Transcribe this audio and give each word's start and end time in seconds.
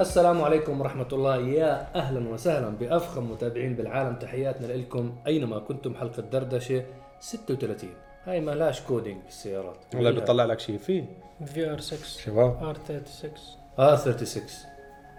السلام 0.00 0.42
عليكم 0.42 0.80
ورحمة 0.80 1.08
الله. 1.12 1.36
يا 1.36 1.86
أهلا 1.94 2.28
وسهلا 2.28 2.68
بأفخم 2.68 3.30
متابعين 3.30 3.74
بالعالم. 3.76 4.14
تحياتنا 4.16 4.66
لكم 4.66 5.14
أينما 5.26 5.58
كنتم 5.58 5.94
حلقة 5.94 6.22
دردشة 6.22 6.82
36 7.20 7.90
هاي 8.26 8.40
ما 8.40 8.50
لاش 8.50 8.80
كودينج 8.80 9.20
بالسيارات. 9.24 9.76
والله 9.94 10.10
بيطلع 10.10 10.44
لك 10.44 10.60
شيء 10.60 10.78
في؟ 10.78 11.04
في 11.46 11.70
ار 11.70 11.80
6 11.80 11.96
شباب. 12.24 12.62
ار 12.64 12.76
36 12.84 13.30
آه 13.78 13.96
36 13.96 14.42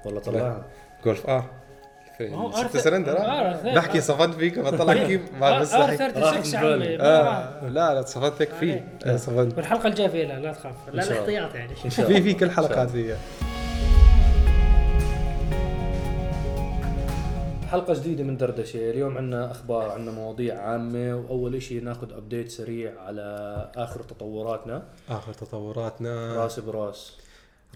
والله 0.06 0.20
طلعها. 0.22 0.66
جولف 1.06 1.30
آر. 1.30 1.44
ما 2.20 2.38
هو 2.38 2.52
ست 2.52 2.78
R 2.78 2.78
سلندر 2.78 3.18
آه. 3.18 3.54
ثلاثة. 3.54 3.76
بحكي 3.76 4.02
صفنت 4.02 4.34
فيك 4.34 4.60
بطلع 4.60 4.94
كيف. 5.08 5.22
ما 5.40 5.56
ار 5.56 5.62
بس 5.62 5.72
صحيح. 5.72 5.96
36 5.96 6.54
يا 6.54 6.60
راح 6.60 6.74
عمي. 6.74 6.98
ما. 6.98 7.04
آه. 7.04 7.68
لا 7.70 7.94
لا 7.94 8.02
صفنت 8.02 8.42
لك 8.42 8.50
فيه 8.50 8.88
آه، 9.06 9.16
صفنت. 9.18 9.58
والحلقة 9.58 9.88
الجاية 9.88 10.08
فيها 10.08 10.26
لا 10.28 10.40
لا 10.40 10.54
تخاف. 10.54 10.76
لا. 10.94 11.04
الاحتياط 11.04 11.56
يعني. 11.56 11.76
في 11.76 12.22
في 12.22 12.34
كل 12.34 12.52
حلقات. 12.52 12.90
فيها. 12.90 13.18
حلقة 17.72 17.94
جديدة 17.94 18.24
من 18.24 18.38
دردشة. 18.38 18.90
اليوم 18.90 19.18
عندنا 19.18 19.52
أخبار 19.52 19.90
عندنا 19.90 20.12
مواضيع 20.12 20.62
عامة 20.62 21.16
وأول 21.16 21.56
إشي 21.56 21.80
ناخذ 21.80 22.14
update 22.14 22.52
سريع 22.52 23.02
على 23.02 23.22
آخر 23.76 24.04
تطوراتنا. 24.04 24.84
آخر 25.10 25.34
تطوراتنا. 25.34 26.36
راس 26.44 26.60
براس. 26.60 27.18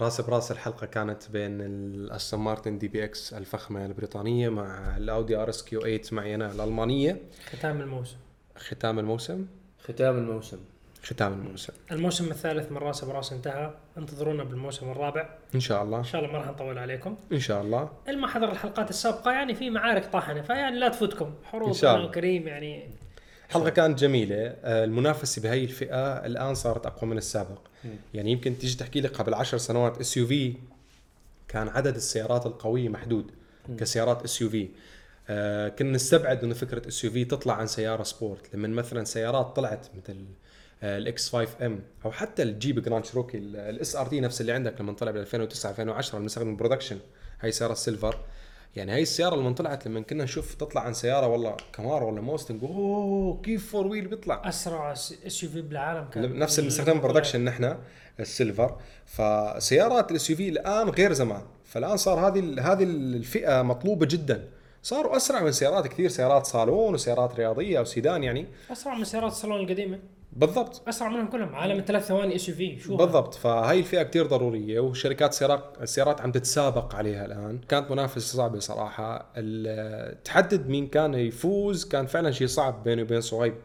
راس 0.02 0.22
براس 0.22 0.52
الحلقة 0.52 0.88
كانت 0.88 1.32
بين 1.32 1.62
ال 1.62 1.75
Aston 1.75 2.40
Martin 2.40 2.78
DBX 2.78 3.34
الفخمة 3.34 3.86
البريطانية 3.86 4.50
مع 4.50 4.98
ال 4.98 5.05
Audi 5.05 5.36
RS 5.36 5.64
Q8 5.64 6.02
معي 6.12 6.36
أنا 6.36 6.52
الألمانية. 6.52 7.22
ختام 7.46 7.82
الموسم. 7.82 8.18
ختام 8.58 9.00
الموسم. 9.00 9.46
ختام 9.84 10.18
الموسم. 10.18 10.58
ختام 11.06 11.34
الموسم. 11.34 11.74
الموسم 11.92 12.32
الثالث 12.32 12.72
من 12.72 12.78
رأس 12.78 13.04
براس 13.04 13.34
انتهى. 13.34 13.74
انتظرونا 13.98 14.44
بالموسم 14.44 14.92
الرابع. 14.92 15.30
إن 15.56 15.60
شاء 15.60 15.84
الله. 15.84 16.00
إن 16.00 16.04
شاء 16.04 16.22
الله 16.22 16.34
ما 16.34 16.40
راح 16.40 16.48
نطول 16.48 16.78
عليكم. 16.78 17.18
إن 17.32 17.40
شاء 17.40 17.62
الله. 17.62 17.90
اللي 18.08 18.22
ما 18.22 18.28
حضر 18.28 18.52
الحلقات 18.52 18.90
السابقة 18.90 19.32
يعني 19.32 19.56
في 19.56 19.70
معارك 19.70 20.06
طاحنة 20.06 20.42
فيعني 20.42 20.80
لا 20.80 20.90
تفوتكم. 20.90 21.34
حروب. 21.44 21.76
وكريم 21.84 22.48
يعني 22.48 22.90
الحلقة 23.50 23.70
كانت 23.70 24.00
جميلة. 24.00 24.36
آه، 24.36 24.84
المنافسة 24.84 25.42
بهي 25.42 25.64
الفئة 25.64 26.26
الآن 26.26 26.56
صارت 26.56 26.86
أقوى 26.86 27.10
من 27.10 27.18
السابق. 27.18 27.60
يعني 28.14 28.32
يمكن 28.32 28.58
تيجي 28.58 28.78
تحكي 28.78 29.02
لي 29.02 29.08
قبل 29.08 29.34
عشر 29.34 29.58
سنوات 29.58 30.00
SUV 30.00 30.54
كان 31.48 31.68
عدد 31.68 31.96
السيارات 31.96 32.46
القوية 32.46 32.90
محدود 32.90 33.32
كسيارات 33.78 34.24
SUV 34.24 34.68
كنا 35.80 35.92
نستبعد 35.92 36.44
إنه 36.44 36.54
فكرة 36.54 36.88
SUV 36.88 37.26
تطلع 37.26 37.54
عن 37.54 37.68
سيارة 37.68 38.04
sport. 38.04 38.56
لما 38.56 38.68
مثلا 38.68 39.04
سيارات 39.04 39.56
طلعت 39.56 39.88
مثل 39.98 40.16
ال 40.84 41.30
X5 41.30 41.66
M 41.66 41.80
أو 42.06 42.12
حتى 42.12 42.44
الجيب 42.44 42.80
جراند 42.84 43.06
شروكي 43.06 43.38
ال 43.38 43.96
SRT 43.96 44.20
نفس 44.20 44.42
اللي 44.42 44.52
عندك 44.52 44.82
لما 44.82 44.94
طلع 44.94 45.12
ب 45.12 45.18
2009 45.18 45.72
2010 45.72 46.20
بنستخدم 46.20 46.56
production 46.56 46.98
هاي 47.42 47.52
سيارة 47.52 47.72
ال 47.72 47.78
silver. 47.78 48.20
يعني 48.76 48.92
هاي 48.92 49.02
السيارة 49.02 49.36
لما 49.36 49.54
طلعت 49.54 49.88
لما 49.88 50.02
كنا 50.02 50.24
نشوف 50.24 50.54
تطلع 50.54 50.82
عن 50.82 50.94
سيارة 50.94 51.28
والله 51.28 51.58
كامارو 51.74 52.12
ولا 52.12 52.22
موستنج 52.22 52.64
أوه 52.64 53.42
كيف 53.42 53.72
four 53.72 53.88
wheel 53.88 54.08
بيطلع؟ 54.08 54.42
أسرع 54.50 54.92
SUV 54.94 55.62
بالعالم 55.62 56.10
كان. 56.10 56.40
نفس 56.40 56.60
اللي 56.60 56.70
بنستخدم 56.70 57.02
production 57.02 57.46
نحن 57.46 57.78
ال 58.20 58.27
silver. 58.27 58.78
فسيارات 59.06 60.12
ال 60.12 60.30
SUV 60.30 60.50
الآن 60.50 60.90
غير 60.90 61.14
زمان. 61.14 61.42
فالآن 61.66 61.98
صار 61.98 62.28
هذه 62.28 62.72
هذه 62.72 62.84
الفئة 62.84 63.62
مطلوبة 63.62 64.06
جدا. 64.06 64.50
صاروا 64.84 65.16
أسرع 65.18 65.42
من 65.42 65.52
سيارات 65.52 65.88
كثير 65.88 66.10
سيارات 66.10 66.46
صالون 66.46 66.94
وسيارات 66.94 67.36
رياضية 67.36 67.80
أو 67.80 67.84
سيدان 67.84 68.24
يعني. 68.24 68.46
أسرع 68.72 68.94
من 68.94 69.04
سيارات 69.04 69.32
الصالون 69.32 69.60
القديمة. 69.60 70.00
بالضبط. 70.36 70.88
أسرع 70.88 71.10
منهم 71.10 71.28
كلهم 71.28 71.56
عالم 71.56 71.80
الثلاث 71.80 72.06
ثواني 72.06 72.36
SUV 72.36 72.80
شو؟ 72.80 72.96
بالضبط. 72.96 73.34
فهاي 73.34 73.80
الفئة 73.80 74.04
كتير 74.04 74.26
ضرورية 74.26 74.80
وشركات 74.80 75.34
سيارات 75.34 75.78
السيارات 75.82 76.22
عم 76.22 76.32
تتسابق 76.32 76.96
عليها 76.96 77.26
الآن. 77.26 77.60
كانت 77.70 77.92
منافسة 77.92 78.38
صعبة 78.38 78.60
صراحة. 78.60 79.34
تحدد 80.24 80.68
مين 80.68 80.88
كان 80.88 81.14
يفوز 81.14 81.86
كان 81.86 82.06
فعلا 82.06 82.32
شيء 82.32 82.48
صعب 82.48 82.84
بيني 82.84 83.02
وبين 83.02 83.22
صهيب. 83.22 83.56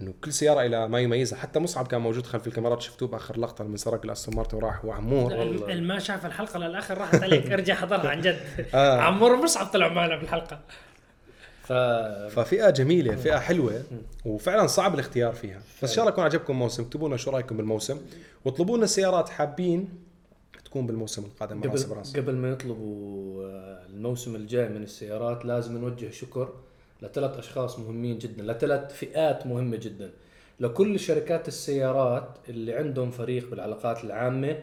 إنه 0.00 0.14
كل 0.24 0.32
سيارة 0.32 0.66
إلى 0.66 0.88
ما 0.88 1.00
يميزها. 1.00 1.38
حتى 1.38 1.60
مصعب 1.60 1.86
كان 1.86 2.00
موجود 2.00 2.26
خلف 2.26 2.46
الكاميرات 2.46 2.82
شفتوه 2.82 3.08
بآخر 3.08 3.38
لقطة 3.38 3.64
لما 3.64 3.76
سرق 3.76 4.04
الأستون 4.04 4.36
مارتن 4.36 4.56
وراح 4.56 4.84
وعمور 4.84 5.32
اللي 5.32 5.80
ما 5.80 5.98
شاف 5.98 6.26
الحلقة 6.26 6.58
للآخر 6.58 6.98
راحت 6.98 7.22
عليك. 7.22 7.52
ارجع 7.52 7.74
حضرها 7.74 8.08
عن 8.08 8.20
جد. 8.20 8.40
آه. 8.74 9.00
عمور 9.00 9.32
ومصعب 9.32 9.66
طلعوا 9.66 9.92
معنا 9.92 10.16
بالحلقة. 10.16 10.60
ف 11.70 11.72
ففئة 12.34 12.70
جميلة 12.70 13.16
فئة 13.16 13.38
حلوة 13.38 13.82
وفعلا 14.24 14.66
صعب 14.66 14.94
الاختيار 14.94 15.32
فيها. 15.32 15.62
بس 15.82 15.90
إن 15.90 15.94
شاء 15.94 15.98
الله 16.04 16.12
يكون 16.12 16.24
عجبكم 16.24 16.52
الموسم 16.52 16.82
اكتبوا 16.82 17.08
لنا 17.08 17.16
شو 17.16 17.30
رأيكم 17.30 17.56
بالموسم. 17.56 17.98
واطلبوا 18.44 18.76
لنا 18.76 18.86
سيارات 18.86 19.28
حابين 19.28 19.88
تكون 20.64 20.86
بالموسم 20.86 21.24
القادم 21.24 21.60
قبل 21.60 21.84
براس 21.84 22.16
قبل 22.16 22.34
ما 22.34 22.50
يطلبوا 22.50 23.44
آه، 23.44 23.86
الموسم 23.86 24.36
الجاي 24.36 24.68
من 24.68 24.82
السيارات 24.82 25.44
لازم 25.44 25.78
نوجه 25.78 26.10
شكر 26.10 26.52
لثلاث 27.02 27.38
أشخاص 27.38 27.78
مهمين 27.78 28.18
جدا 28.18 28.52
لثلاث 28.52 28.92
فئات 28.92 29.46
مهمة 29.46 29.76
جدا. 29.76 30.10
لكل 30.60 31.00
شركات 31.00 31.48
السيارات 31.48 32.28
اللي 32.48 32.74
عندهم 32.74 33.10
فريق 33.10 33.50
بالعلاقات 33.50 34.04
العامة 34.04 34.58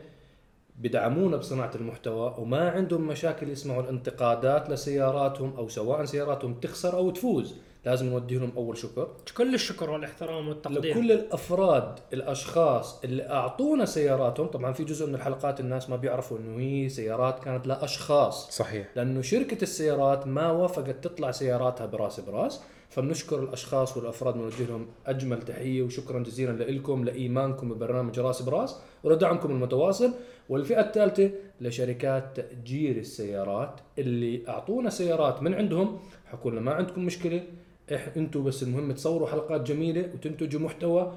بدعمونا 0.77 1.37
بصناعة 1.37 1.71
المحتوى 1.75 2.35
وما 2.37 2.69
عندهم 2.69 3.07
مشاكل 3.07 3.49
يسمعوا 3.49 3.83
الانتقادات 3.83 4.69
لسياراتهم 4.69 5.53
أو 5.57 5.69
سواء 5.69 6.05
سياراتهم 6.05 6.53
تخسر 6.53 6.97
أو 6.97 7.09
تفوز. 7.09 7.55
لازم 7.85 8.05
نوجه 8.05 8.37
لهم 8.37 8.51
أول 8.57 8.77
شكر. 8.77 9.07
كل 9.37 9.53
الشكر 9.53 9.89
والاحترام 9.89 10.47
والتقدير. 10.47 10.91
لكل 10.91 11.11
الأفراد 11.11 11.99
الأشخاص 12.13 13.03
اللي 13.03 13.29
أعطونا 13.29 13.85
سياراتهم 13.85 14.47
طبعا 14.47 14.73
في 14.73 14.83
جزء 14.83 15.07
من 15.07 15.15
الحلقات 15.15 15.59
الناس 15.59 15.89
ما 15.89 15.95
بيعرفوا 15.95 16.37
إنه 16.37 16.59
هي 16.59 16.89
سيارات 16.89 17.39
كانت 17.39 17.67
لأشخاص. 17.67 18.51
صحيح. 18.51 18.87
لأنه 18.95 19.21
شركة 19.21 19.63
السيارات 19.63 20.27
ما 20.27 20.51
وافقت 20.51 21.03
تطلع 21.03 21.31
سياراتها 21.31 21.85
براس 21.85 22.19
براس. 22.19 22.61
فبنشكر 22.89 23.43
الأشخاص 23.43 23.97
والأفراد 23.97 24.33
بنوجه 24.33 24.65
لهم 24.69 24.87
أجمل 25.05 25.41
تحية 25.41 25.81
وشكرا 25.81 26.23
جزيلا 26.23 26.51
لكم 26.51 27.03
لإيمانكم 27.03 27.69
ببرنامج 27.69 28.19
رأس 28.19 28.41
براس 28.41 28.75
ولدعمكم 29.03 29.51
المتواصل. 29.51 30.13
والفئة 30.49 30.81
الثالثة 30.81 31.31
لشركات 31.61 32.23
تأجير 32.35 32.97
السيارات 32.97 33.79
اللي 33.99 34.41
أعطونا 34.47 34.89
سيارات 34.89 35.43
من 35.43 35.53
عندهم. 35.53 35.99
حكوا 36.25 36.51
لنا 36.51 36.61
ما 36.61 36.73
عندكم 36.73 37.05
مشكلة 37.05 37.43
أنتم 37.91 38.43
بس 38.43 38.63
المهم 38.63 38.91
تصوروا 38.91 39.27
حلقات 39.27 39.61
جميلة 39.61 40.09
وتنتجوا 40.13 40.61
محتوى 40.61 41.13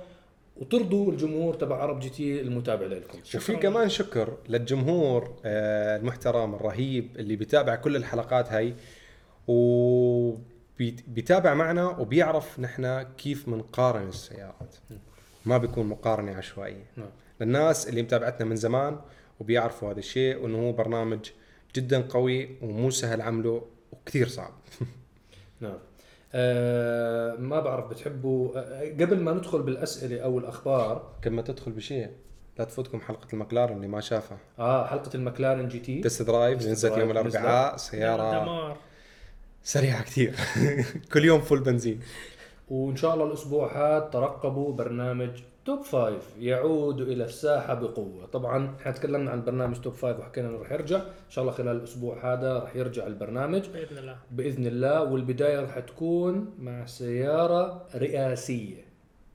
وترضوا 0.56 1.12
الجمهور 1.12 1.54
تبع 1.54 1.76
عرب 1.76 2.00
GT 2.00 2.40
المتابع 2.40 2.86
لكم 2.86 3.18
وفي 3.34 3.56
كمان 3.56 3.88
شكر 3.88 4.36
للجمهور 4.48 5.34
آه، 5.44 5.96
المحترم 5.96 6.54
الرهيب 6.54 7.16
اللي 7.16 7.36
بيتابع 7.36 7.74
كل 7.74 7.96
الحلقات 7.96 8.48
هاي. 8.48 8.74
وبيتابع 10.80 11.54
معنا 11.54 11.88
وبيعرف 11.88 12.60
نحن 12.60 13.02
كيف 13.02 13.50
بنقارن 13.50 14.08
السيارات. 14.08 14.76
ما 15.46 15.58
بيكون 15.58 15.86
مقارنة 15.86 16.32
عشوائية. 16.32 16.84
نعم. 16.96 17.08
للناس 17.40 17.88
اللي 17.88 18.02
متابعتنا 18.02 18.46
من 18.46 18.56
زمان 18.56 18.98
وبيعرفوا 19.40 19.92
هذا 19.92 19.98
الشيء 19.98 20.42
وإنه 20.42 20.68
هو 20.68 20.72
برنامج 20.72 21.30
جدا 21.76 22.00
قوي 22.00 22.56
ومو 22.62 22.90
سهل 22.90 23.20
عمله 23.20 23.62
وكثير 23.92 24.28
صعب. 24.28 24.52
نعم. 25.60 25.78
آه 26.34 27.36
ما 27.36 27.60
بعرف 27.60 27.90
بتحبوا 27.90 28.58
آه 28.58 28.90
قبل 28.90 29.20
ما 29.20 29.32
ندخل 29.32 29.62
بالأسئلة 29.62 30.20
أو 30.20 30.38
الأخبار. 30.38 31.12
كما 31.22 31.42
تدخل 31.42 31.72
بشيء. 31.72 32.08
لا 32.58 32.64
تفوتكم 32.64 33.00
حلقة 33.00 33.26
المكلارن 33.32 33.76
اللي 33.76 33.88
ما 33.88 34.00
شافها. 34.00 34.38
آه 34.58 34.86
حلقة 34.86 35.10
المكلارن 35.14 35.68
GT. 35.68 36.00
test 36.00 36.22
drive 36.22 36.66
نزلت 36.66 36.98
يوم. 36.98 37.10
الأربعاء 37.10 37.76
سيارة. 37.76 38.42
دمار. 38.42 38.89
سريعة 39.62 40.02
كثير 40.02 40.34
كل 41.12 41.24
يوم 41.24 41.40
full 41.40 41.60
بنزين. 41.60 42.00
وإن 42.70 42.96
شاء 42.96 43.14
الله 43.14 43.26
الأسبوع 43.26 43.76
هذا 43.76 44.08
ترقبوا 44.08 44.72
برنامج 44.72 45.30
Top 45.64 45.82
Five. 45.82 46.22
يعود 46.38 47.00
إلى 47.00 47.24
الساحة 47.24 47.74
بقوة. 47.74 48.26
طبعا 48.26 48.76
إحنا 48.80 48.92
تكلمنا 48.92 49.30
عن 49.30 49.44
برنامج 49.44 49.80
Top 49.80 49.92
Five 49.92 50.18
وحكينا 50.18 50.48
إنه 50.48 50.58
رح 50.58 50.72
يرجع. 50.72 50.96
إن 50.96 51.30
شاء 51.30 51.42
الله 51.42 51.54
خلال 51.54 51.76
الأسبوع 51.76 52.32
هذا 52.32 52.58
رح 52.58 52.76
يرجع 52.76 53.06
البرنامج. 53.06 53.68
بإذن 53.68 53.98
الله. 53.98 54.16
بإذن 54.30 54.66
الله. 54.66 55.02
والبداية 55.02 55.60
رح 55.60 55.78
تكون 55.78 56.54
مع 56.58 56.86
سيارة 56.86 57.86
رئاسية. 57.94 58.84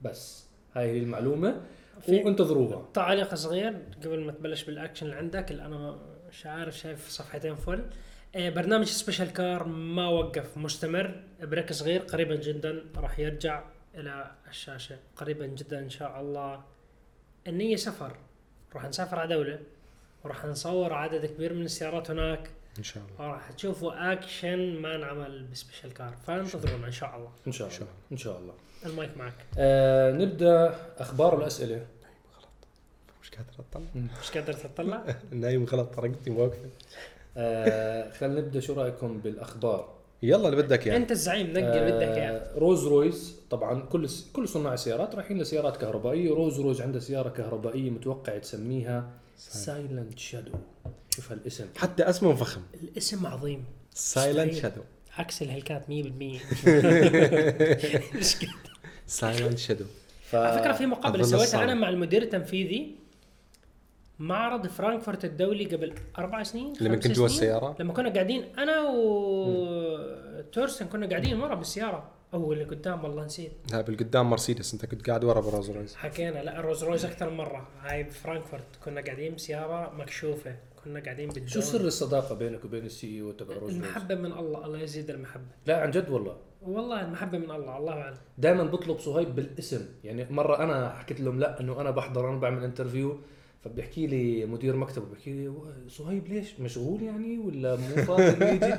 بس. 0.02 0.46
هاي 0.74 0.90
هي 0.90 0.98
المعلومة. 0.98 1.60
وانتظروها. 2.08 2.88
تعليق 2.94 3.34
صغير 3.34 3.82
قبل 4.04 4.20
ما 4.20 4.32
تبلش 4.32 4.64
بالأكشن 4.64 5.06
اللي 5.06 5.16
عندك. 5.16 5.50
اللي 5.50 5.66
أنا 5.66 5.96
مش 6.30 6.46
عارف 6.46 6.78
شايف 6.78 7.08
صفحتين 7.08 7.54
full 7.54 7.84
برنامج 8.36 8.86
Special 8.86 9.32
Car 9.32 9.64
ما 9.64 10.08
وقف 10.08 10.56
مستمر 10.56 11.22
break 11.40 11.72
صغير 11.72 12.00
قريبا 12.02 12.34
جدا 12.34 12.84
راح 12.96 13.18
يرجع 13.18 13.64
إلى 13.94 14.30
الشاشة. 14.48 14.96
قريبا 15.16 15.46
جدا 15.46 15.78
إن 15.78 15.90
شاء 15.90 16.20
الله. 16.20 16.64
النية 17.46 17.76
سفر. 17.76 18.16
راح 18.74 18.84
نسافر 18.84 19.18
على 19.18 19.34
دولة 19.34 19.58
وراح 20.24 20.44
نصور 20.44 20.92
عدد 20.92 21.26
كبير 21.26 21.52
من 21.52 21.64
السيارات 21.64 22.10
هناك. 22.10 22.50
إن 22.78 22.82
شاء 22.82 23.02
الله. 23.04 23.28
وراح 23.28 23.50
تشوفوا 23.50 24.12
اكشن 24.12 24.58
ما 24.80 24.94
انعمل 24.96 25.44
ب 25.52 25.57
Special 25.57 25.94
Car 25.94 26.14
فانتظرونا 26.26 26.86
إن 26.86 26.92
شاء 26.92 27.16
الله. 27.16 27.30
إن 27.46 27.52
شاء 27.52 27.68
الله. 27.68 27.88
إن 28.12 28.16
شاء 28.16 28.38
الله. 28.38 28.54
المايك 28.86 29.16
معك. 29.16 29.34
آه 29.58 30.12
نبدأ 30.12 30.76
أخبار 30.98 31.34
والاسئله 31.34 31.86
مش 33.22 33.30
قادر 33.30 33.50
أطلع. 33.58 33.86
مش 33.94 34.30
قادر 34.30 34.52
تطلع؟ 34.52 35.04
نايم 35.32 35.64
غلط 35.64 35.98
رقبتي 35.98 36.30
واقفة. 36.30 36.70
آه 37.36 38.10
خلينا 38.10 38.40
نبدأ. 38.40 38.60
شو 38.60 38.72
رأيكم 38.74 39.18
بالأخبار؟ 39.18 39.96
يلا 40.22 40.48
اللي 40.48 40.62
بدك 40.62 40.86
اياه 40.86 40.96
أنت 40.96 41.10
الزعيم 41.10 41.46
نقي 41.50 41.78
اللي 41.80 41.92
بدك 41.92 42.16
اياه 42.18 42.30
آه 42.30 42.58
رولز 42.58 42.86
رويس 42.86 43.36
طبعا 43.50 43.80
كل 43.82 44.08
كل 44.32 44.48
صناع 44.48 44.74
السيارات 44.74 45.14
رايحين 45.14 45.38
لسيارات 45.38 45.76
كهربائية. 45.76 46.30
رولز 46.30 46.60
رويس 46.60 46.80
عندها 46.80 47.00
سيارة 47.00 47.28
كهربائية 47.28 47.90
متوقع 47.90 48.38
تسميها 48.38 49.10
Silent 49.38 50.18
Shadow 50.18 50.52
شوف 51.10 51.32
هالاسم. 51.32 51.66
حتى 51.76 52.02
اسمه 52.02 52.34
فخم. 52.34 52.60
الاسم 52.82 53.26
عظيم. 53.26 53.64
Silent. 53.94 54.54
Shadow 54.54 54.80
عكس 55.18 55.42
الهلكات 55.42 55.82
100% 55.82 55.88
مش 58.16 58.38
كده. 58.38 58.50
Silent 59.06 59.58
Shadow 59.58 59.84
ف... 60.22 60.34
على 60.34 60.58
فكرة 60.58 60.72
في 60.72 60.86
مقابلة 60.86 61.22
سويتها. 61.24 61.64
أنا 61.64 61.74
مع 61.74 61.88
المدير 61.88 62.22
التنفيذي. 62.22 62.94
معرض 64.18 64.66
فرانكفورت 64.66 65.24
الدولي 65.24 65.64
قبل 65.64 65.94
أربع 66.18 66.42
سنين 66.42 66.72
لما 66.80 66.96
كنت 66.96 67.06
جوا 67.06 67.28
سنين. 67.28 67.40
السيارة؟ 67.40 67.76
لما 67.80 67.92
كنا 67.92 68.12
قاعدين 68.12 68.44
أنا 68.58 68.88
وتورسن 68.90 70.86
كنا 70.86 71.06
قاعدين 71.08 71.40
ورا 71.40 71.54
بالسيارة. 71.54 72.10
أو 72.34 72.52
اللي 72.52 72.64
قدام 72.64 73.04
والله 73.04 73.24
نسيت. 73.24 73.52
لا 73.72 73.80
بالقدام 73.80 74.30
مرسيدس. 74.30 74.74
أنت 74.74 74.86
كنت 74.86 75.06
قاعد 75.06 75.24
ورا 75.24 75.40
برولز 75.40 75.70
رويس. 75.70 75.94
حكينا 75.94 76.42
لا 76.42 76.58
الرولز 76.58 76.84
رويس 76.84 77.04
أكثر 77.04 77.30
من 77.30 77.36
مرة. 77.36 77.68
هاي 77.82 78.02
بفرانكفورت 78.02 78.64
كنا 78.84 79.00
قاعدين 79.00 79.34
بسيارة 79.34 79.92
مكشوفة. 79.94 80.56
كنا 80.84 81.00
قاعدين 81.00 81.28
بال 81.28 81.35
Dawn 81.35 81.48
شو 81.48 81.60
سر 81.60 81.80
الصداقة 81.80 82.34
بينك 82.34 82.64
وبين 82.64 82.84
ال 82.84 83.20
CEO 83.20 83.32
تبع 83.32 83.54
رولز؟ 83.54 83.74
المحبة 83.74 84.14
من 84.14 84.32
الله. 84.32 84.64
الله 84.66 84.78
يزيد 84.78 85.10
المحبة. 85.10 85.50
لا 85.66 85.80
عن 85.82 85.90
جد 85.90 86.10
والله. 86.10 86.36
والله 86.62 87.04
المحبة 87.04 87.38
من 87.38 87.50
الله. 87.50 87.78
الله 87.78 87.92
أعلم. 87.92 88.16
دائما 88.38 88.64
بطلب 88.64 88.98
صهيب 88.98 89.34
بالاسم. 89.34 89.86
يعني 90.04 90.26
مرة 90.30 90.62
أنا 90.62 90.90
حكيت 90.90 91.20
لهم 91.20 91.40
لا 91.40 91.60
إنه 91.60 91.80
أنا 91.80 91.90
بحضر 91.90 92.30
أنا 92.30 92.38
بعمل 92.38 92.64
انترفيو. 92.64 93.20
فبيحكي 93.68 94.06
لي 94.06 94.46
مدير 94.46 94.76
مكتبه 94.76 95.06
بيحكي 95.06 95.30
لي 95.32 95.52
صهيب 95.88 96.28
ليش؟ 96.28 96.60
مشغول 96.60 97.02
يعني 97.02 97.38
ولا 97.38 97.76
مو 97.76 97.96
فاضي؟ 98.04 98.22
يجي. 98.54 98.72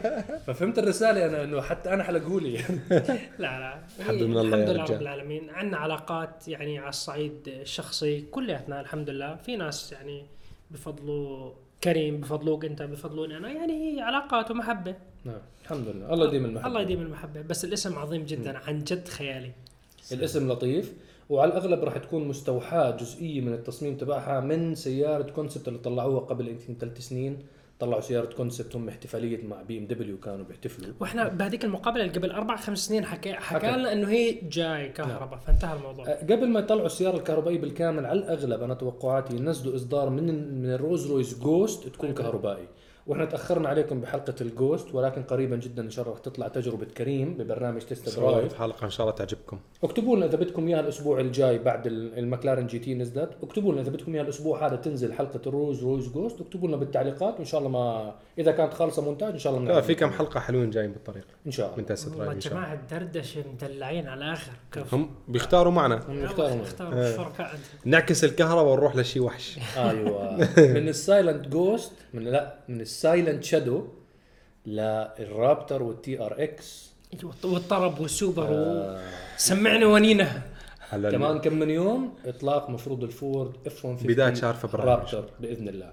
ففهمت 0.48 0.80
الرسالة 0.80 1.26
أنا 1.26 1.44
إنه 1.44 1.62
حتى 1.62 1.94
أنا 1.94 2.04
حلقوا 2.04 2.40
لي 2.42 2.54
يعني 2.54 2.80
لا 3.40 3.60
لا 3.60 3.80
الحمد 4.00 4.22
يا 4.22 4.26
الحمد 4.26 4.70
لله. 4.70 4.84
رب 4.84 5.02
العالمين. 5.02 5.50
عندنا 5.50 5.78
علاقات 5.78 6.48
يعني 6.48 6.80
على 6.80 6.90
الصعيد 6.90 7.34
الشخصي 7.48 8.22
كلياتنا 8.32 8.82
الحمد 8.82 9.10
لله. 9.10 9.36
في 9.36 9.56
ناس 9.56 9.92
يعني 9.92 10.24
بفضلوا 10.72 11.52
كريم 11.84 12.18
بفضلوك 12.22 12.66
أنت 12.66 12.82
بفضلوني 12.82 13.38
أنا. 13.38 13.52
يعني 13.52 13.74
هي 13.98 14.02
علاقات 14.02 14.52
ومحبة. 14.52 14.96
نعم 15.26 15.42
الحمد 15.64 15.88
لله. 15.88 16.14
الله 16.14 16.28
يديم 16.28 16.46
المحبة. 16.46 16.68
الله 16.68 16.82
يديم 16.82 17.02
المحبة. 17.02 17.42
بس 17.42 17.66
الاسم 17.66 18.00
عظيم 18.00 18.24
جدا 18.26 18.58
عن 18.58 18.84
جد 18.84 19.08
خيالي. 19.08 19.52
الاسم 20.12 20.52
لطيف. 20.52 20.94
وعلى 21.30 21.52
الأغلب 21.52 21.84
راح 21.84 21.98
تكون 21.98 22.28
مستوحاة 22.28 22.92
جزئية 22.92 23.42
من 23.42 23.54
التصميم 23.54 23.98
تبعها 23.98 24.40
من 24.40 24.76
سيارة 24.76 25.32
concept 25.32 25.68
اللي 25.68 25.80
طلعوها 25.80 26.20
قبل 26.20 26.48
يمكن 26.48 26.76
ثلاث 26.80 26.98
سنين. 27.00 27.40
طلعوا 27.80 28.02
سيارة 28.02 28.34
concept 28.34 28.76
هم 28.76 28.90
احتفالية 28.90 29.48
مع 29.48 29.62
BMW 29.62 30.18
كانوا 30.20 30.46
بيحتفلوا. 30.46 30.94
وإحنا 31.00 31.28
بهذيك 31.28 31.66
المقابلة 31.66 32.04
اللي 32.04 32.14
قبل 32.14 32.32
أربع 32.32 32.56
خمس 32.56 32.80
سنين 32.88 33.06
حكى 33.06 33.34
حكى. 33.34 33.68
لنا 33.68 33.94
إنه 33.94 34.10
هي 34.10 34.32
جاي 34.42 34.90
كهرباء. 34.90 35.40
فانتهى 35.40 35.78
الموضوع. 35.78 36.08
أه، 36.08 36.24
قبل 36.24 36.48
ما 36.48 36.60
يطلعوا 36.60 36.86
السيارة 36.86 37.18
الكهربائية 37.18 37.60
بالكامل 37.60 38.06
على 38.06 38.20
الأغلب 38.20 38.64
أنا 38.64 38.74
توقعاتي 38.74 39.36
ينزلوا 39.36 39.76
إصدار 39.76 40.10
من 40.10 40.54
من 40.62 40.74
الرولز 40.74 41.12
رويس 41.12 41.40
Ghost 41.40 41.88
تكون 41.88 42.14
كهربائي. 42.14 42.68
وإحنا 43.08 43.26
تأخرنا 43.26 43.70
عليكم 43.70 44.02
بحلقة 44.02 44.34
ال 44.42 44.51
Ghost 44.51 44.96
ولكن 44.96 45.24
قريبا 45.24 45.56
جدا 45.56 45.84
إن 45.84 45.90
شاء 45.90 46.06
الله 46.06 46.16
رح 46.18 46.22
تطلع 46.24 46.48
تجربة 46.48 46.86
كريم 46.86 47.34
ببرنامج 47.34 47.82
test 47.82 48.20
drive 48.20 48.54
حلقة 48.54 48.86
إن 48.86 48.90
شاء 48.90 49.06
الله 49.08 49.18
تعجبكم. 49.18 49.60
اكتبوا 49.84 50.16
لنا 50.16 50.26
إذا 50.26 50.36
بدكم 50.38 50.68
إياها 50.68 50.80
الأسبوع 50.80 51.20
الجاي 51.20 51.58
بعد 51.60 51.88
ال- 51.88 52.20
المكلارن 52.20 52.68
GT 52.68 52.94
نزلت. 52.96 53.30
اكتبوا 53.44 53.72
لنا 53.74 53.82
إذا 53.82 53.90
بدكم 53.92 54.14
إياها 54.14 54.24
الأسبوع 54.24 54.68
هذا 54.68 54.76
تنزل 54.76 55.14
حلقة 55.14 55.42
الرولز 55.48 55.84
رويس 55.84 56.08
Ghost. 56.14 56.42
اكتبوا 56.42 56.68
لنا 56.68 56.78
بالتعليقات 56.78 57.36
وإن 57.36 57.46
شاء 57.46 57.60
الله 57.60 57.70
ما 57.72 58.16
إذا 58.40 58.52
كانت 58.52 58.74
خالصة 58.74 59.02
مونتاج 59.02 59.32
إن 59.34 59.40
شاء 59.40 59.58
الله 59.58 59.74
لا. 59.74 59.82
في 59.82 59.96
كم 59.96 60.10
حلقة 60.12 60.40
حلوين 60.40 60.70
جايين 60.70 60.92
بالطريق. 60.92 61.26
إن 61.48 61.52
شاء 61.52 61.66
الله. 61.66 61.78
من 61.78 61.86
test 61.86 62.08
والله 62.08 62.24
drive 62.24 62.36
إن 62.36 62.42
شاء 62.42 62.54
الله. 62.54 62.64
جماعة 62.66 62.80
الدردشة 62.80 63.44
مدلعين 63.54 64.08
على 64.08 64.26
الآخر 64.26 64.52
كف 64.72 64.94
هم 64.94 65.10
بيختاروا 65.28 65.72
معنا. 65.74 66.02
هم. 66.08 66.24
اختاروا 66.24 66.62
الشركاء 66.64 67.52
انت 67.54 67.62
نعكس 67.86 68.24
الكهرباء 68.24 68.74
ونروح 68.74 68.96
لشيء 68.96 69.22
وحش. 69.22 69.60
أيوه. 69.78 70.38
من 70.78 70.88
السايلنت 70.90 71.48
جوست 71.48 71.92
من 72.14 72.24
لا 72.24 72.56
من 72.70 72.82
السايلنت 72.98 73.44
شادو 73.44 73.88
للرابتر 74.66 75.84
والتي 75.84 76.22
ار 76.22 76.44
إكس 76.44 76.92
والطرب 77.44 78.00
والسوبر 78.00 78.48
آه. 78.50 79.02
سمعنا 79.38 79.86
ونينا 79.86 80.42
هلا 80.90 81.12
كمان 81.12 81.40
كم 81.40 81.54
من 81.54 81.70
يوم 81.70 82.14
إطلاق 82.26 82.70
مفروض 82.70 83.04
الفورد 83.04 83.52
اف 83.68 83.86
150 83.86 84.08
بداية 84.14 84.34
شهر 84.34 84.54
فبراير. 84.54 84.90
رابتر 84.90 85.30
بإذن 85.40 85.70
الله 85.70 85.92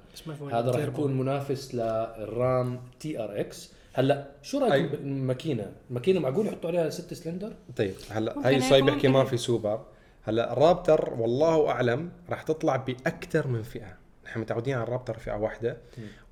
هذا 0.52 0.70
راح. 0.70 0.80
يكون 0.80 1.18
منافس 1.18 1.74
للرام 1.74 2.80
تي 3.00 3.18
ار 3.24 3.40
إكس 3.40 3.70
هلا 3.94 4.26
شو 4.42 4.58
رايكم 4.58 4.72
أي. 4.74 4.86
بالماكينه؟ 4.86 5.72
الماكينه 5.90 6.20
معقول 6.20 6.46
يحطوا 6.46 6.70
عليها 6.70 6.90
ست 6.90 7.14
سلندر؟ 7.14 7.52
طيب 7.76 7.94
هلا 8.10 8.46
هاي 8.46 8.54
يكون 8.54 8.68
صهيب 8.68 8.88
يحكي 8.88 9.08
ما. 9.08 9.24
في 9.24 9.36
سوبر 9.36 9.80
هلا 10.22 10.52
الرابتر 10.52 11.14
والله 11.18 11.68
أعلم 11.68 12.10
راح 12.30 12.42
تطلع 12.42 12.76
باكثر 12.76 13.46
من 13.48 13.62
فئة 13.62 14.03
نحن 14.24 14.40
متعودين 14.40 14.74
على 14.74 14.82
الرابتر 14.82 15.18
فئه 15.18 15.34
واحدة. 15.34 15.76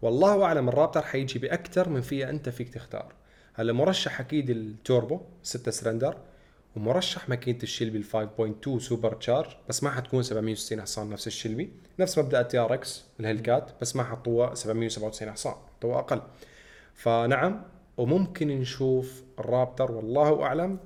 والله 0.03 0.45
أعلم 0.45 0.69
الرابتر 0.69 1.03
حيجي 1.03 1.39
باكثر 1.39 1.89
من 1.89 2.01
فئه 2.01 2.31
أنت 2.31 2.49
فيك 2.49 2.69
تختار. 2.69 3.13
هلا 3.55 3.73
مرشح 3.73 4.21
أكيد 4.21 4.51
التوربو 4.51 5.21
6 5.43 5.71
سلندر 5.71 6.17
ومرشح 6.77 7.29
ماكينة 7.29 7.59
الشلبي 7.63 7.99
ال 7.99 8.05
5.2 8.65 8.79
supercharge 8.79 9.47
بس 9.69 9.83
ما 9.83 9.91
حتكون 9.91 10.23
760 10.23 10.81
حصان 10.81 11.11
نفس 11.11 11.27
الشلبي 11.27 11.73
نفس 11.99 12.19
مبدأ 12.19 12.41
ال 12.41 12.59
TRX 12.59 13.05
الهلكات 13.21 13.71
بس 13.81 13.97
ما 13.97 14.05
حطوها 14.05 14.55
797 14.55 15.31
حصان 15.33 15.55
حطوها 15.77 15.99
أقل. 15.99 16.23
فنعم 16.95 17.63
وممكن 17.97 18.49
نشوف 18.49 19.23
الرابتر 19.39 19.93
والله 19.93 20.43
أعلم 20.43 20.79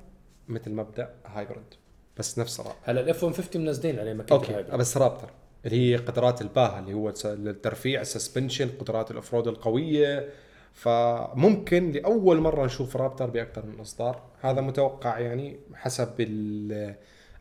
مثل 0.48 0.72
مبدأ 0.72 1.14
hybrid 1.26 1.74
بس 2.18 2.38
نفس 2.38 2.60
الرابتر 2.60 2.80
هلا 2.84 3.00
ال 3.00 3.24
F-150 3.24 3.62
منزلين 3.64 3.98
عليه 3.98 4.12
ماكينة 4.12 4.40
okay 4.40 4.54
hybrid. 4.54 4.78
بس 4.78 4.96
رابتر 4.96 5.30
اللي 5.66 5.92
هي 5.92 5.96
قدرات 5.96 6.42
الباها 6.42 6.78
اللي 6.78 6.94
هو 6.94 7.12
الترفيع 7.24 8.00
ال 8.00 8.06
suspension 8.06 8.68
قدرات 8.68 9.10
ال 9.10 9.14
off-road 9.14 9.48
القوية. 9.48 10.28
فممكن 10.72 11.92
لأول 11.92 12.40
مرة 12.40 12.64
نشوف 12.64 12.96
رابتر 12.96 13.30
بأكثر 13.30 13.66
من 13.66 13.80
إصدار. 13.80 14.22
هذا 14.40 14.60
متوقع 14.60 15.18
يعني 15.18 15.56
حسب 15.74 16.08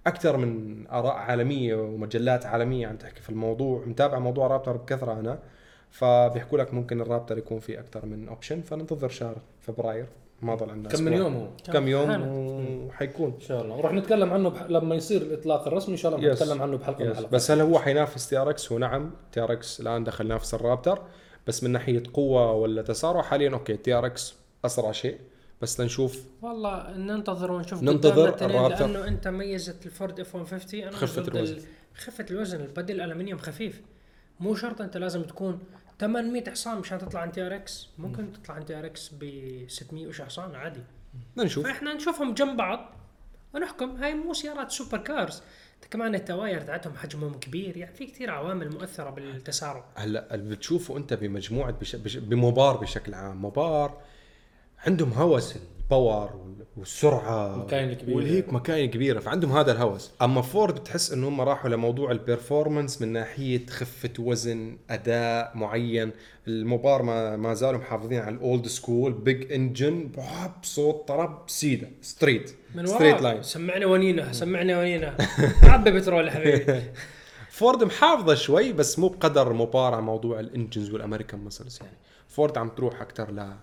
أكثر 0.08 0.38
من 0.38 0.88
آراء 0.88 1.14
عالمية 1.14 1.76
ومجلات 1.76 2.46
عالمية 2.46 2.88
عم 2.88 2.96
تحكي 2.98 3.22
في 3.22 3.30
الموضوع. 3.30 3.86
متابع 3.86 4.20
موضوع 4.20 4.48
رابتر 4.48 4.78
بكثرة 4.78 5.20
أنا. 5.20 5.40
فبيحكوا 5.92 6.58
لك 6.58 6.74
ممكن 6.74 7.02
الرابتر 7.02 7.38
يكون 7.38 7.60
في 7.60 7.80
أكثر 7.80 8.06
من 8.06 8.28
option 8.28 8.62
فننتظر 8.62 9.10
شهر 9.10 9.38
فبراير. 9.62 10.06
ما 10.42 10.56
ضل 10.56 10.70
عندنا 10.70 10.90
كم 10.94 11.04
من. 11.04 11.14
يوم 11.14 11.36
هو؟ 11.36 11.48
كم 11.74 11.88
يوم. 11.88 12.10
وحيكون 12.88 13.34
إن 13.36 13.40
شاء 13.42 13.62
الله 13.62 13.76
وراح 13.76 13.94
نتكلم 13.94 14.34
عنه 14.34 14.50
بح... 14.50 14.64
لما 14.70 14.96
يصير 14.96 15.22
الاطلاق 15.22 15.68
الرسمي 15.68 15.92
إن 15.92 15.98
شاء 15.98 16.16
الله 16.16 16.28
yes. 16.30 16.42
نتكلم 16.42 16.62
عنه 16.62 16.78
بحلقة 16.78 17.00
من 17.00 17.06
yes. 17.06 17.12
الحلقات 17.12 17.34
بس 17.34 17.52
هل 17.52 17.62
هو 17.62 17.80
حينافس 17.80 18.30
TRX 18.30 18.72
هو 18.72 18.78
نعم 18.78 19.12
TRX 19.32 19.80
الآن 19.82 20.04
دخل 20.04 20.28
نافس 20.28 20.54
الرابتر 20.54 21.02
بس 21.48 21.64
من 21.64 21.72
ناحية 21.72 22.04
قوة 22.14 22.52
ولا 22.52 22.82
تسارع 22.82 23.22
حاليا 23.22 23.50
okay 23.50 23.78
TRX 23.78 24.36
أسرع 24.66 24.92
شيء 24.92 25.18
بس 25.62 25.80
لنشوف 25.82 26.24
والله 26.42 26.92
ننتظر 26.98 27.52
ونشوف 27.52 27.84
ننتظر 27.84 28.30
الرابتر. 28.46 28.88
لأنه 28.88 29.08
أنت 29.08 29.28
ميزه 29.28 29.76
الفورد 29.86 30.20
F-150 30.20 30.80
أنا 30.82 30.92
خفة 30.92 31.22
ضد 31.22 31.36
الوزن. 31.36 31.56
ال- 31.58 31.62
خفة 31.96 32.26
الوزن 32.32 32.62
ال 32.62 32.68
body 32.68 32.94
الالمنيوم 32.94 33.40
خفيف 33.40 33.82
مو 34.40 34.56
شرط 34.56 34.82
أنت 34.82 34.98
لازم 34.98 35.22
تكون 35.24 35.60
800 36.00 36.50
حصان 36.50 36.78
مشان 36.78 36.98
تطلع 36.98 37.22
عن 37.22 37.32
تي 37.32 37.46
إر 37.46 37.56
إكس. 37.56 37.90
ممكن 37.98 38.34
تطلع 38.34 38.56
عن 38.56 38.66
تي 38.66 38.80
إر 38.80 38.86
إكس 38.86 39.10
ب 39.14 39.26
600 39.68 40.08
وش 40.08 40.22
حصان 40.22 40.56
عادي. 40.56 40.84
بدنا 41.34 41.46
نشوف. 41.46 41.64
فإحنا 41.64 41.94
نشوفهم 41.94 42.34
جنب 42.34 42.58
بعض 42.58 42.94
ونحكم. 43.54 43.96
هاي 43.96 44.14
مو 44.14 44.34
سيارات 44.34 44.72
super 44.72 44.98
cars 44.98 45.42
كمان 45.92 46.16
ال 46.16 46.23
tires 46.23 46.62
تاعتهم 46.62 46.96
حجمهم 46.96 47.40
كبير. 47.40 47.78
يعني 47.78 47.96
في 47.96 48.06
كثير 48.06 48.32
عوامل 48.32 48.72
مؤثرة 48.72 49.10
بالتسارع. 49.10 49.86
هلا 49.96 50.36
اللي 50.36 50.56
بتشوفه 50.56 50.98
أنت 50.98 51.14
بمجموعة 51.14 51.72
بش... 51.72 51.96
بش... 51.96 52.18
بموبار 52.18 52.78
بشكل 52.78 53.14
عام. 53.14 53.42
موبار 53.42 54.02
عندهم 54.88 55.14
هوس 55.14 55.56
ال 55.90 55.97
power 55.97 56.36
وال- 56.36 56.66
والسرعة 56.78 57.56
مكاين 57.58 57.94
كبيرة. 57.94 58.16
والهيك 58.16 58.54
مكاين 58.54 58.90
كبيرة 58.92 59.20
فعندهم 59.20 59.52
هذا 59.52 59.72
الهوس. 59.72 60.12
أما 60.22 60.42
فورد 60.42 60.76
بتحس 60.76 61.12
إنه 61.12 61.28
هم 61.28 61.42
راحوا 61.42 61.70
لموضوع 61.70 62.12
ال 62.12 62.19
performance 62.19 63.02
من 63.02 63.08
ناحية 63.14 63.66
خفة 63.66 64.10
وزن 64.20 64.78
أداء 64.90 65.52
معين. 65.56 66.12
الموبار 66.48 67.02
ما, 67.04 67.36
ما 67.38 67.54
زالوا 67.54 67.80
محافظين 67.80 68.20
على 68.20 68.36
ال 68.36 68.44
old 68.44 68.68
school 68.68 69.14
big 69.14 69.52
engine 69.54 70.10
بصوت 70.64 71.08
طرب 71.08 71.44
سيدة 71.48 71.88
straight 72.02 72.56
من 72.76 72.86
straight 72.86 73.22
line 73.22 73.44
سمعنا 73.44 73.86
ونينا 73.86 74.34
سمعنا 74.34 74.80
ونينا 74.80 75.18
عبي 75.64 75.92
بترول 75.92 76.32
حبيبي. 76.32 76.84
فورد 77.50 77.84
محافظة 77.84 78.36
شوي 78.36 78.74
بس 78.74 79.00
مو 79.00 79.08
بقدر 79.08 79.54
موبار 79.54 79.94
على 79.94 80.02
موضوع 80.02 80.40
ال 80.40 80.46
engines 80.46 80.90
وال 80.92 81.01
American 81.01 81.40
muscles 81.40 81.80
يعني. 81.82 81.98
فورد 82.28 82.58
عم 82.58 82.70
تروح 82.70 83.02
أكثر 83.02 83.32
ل 83.32 83.54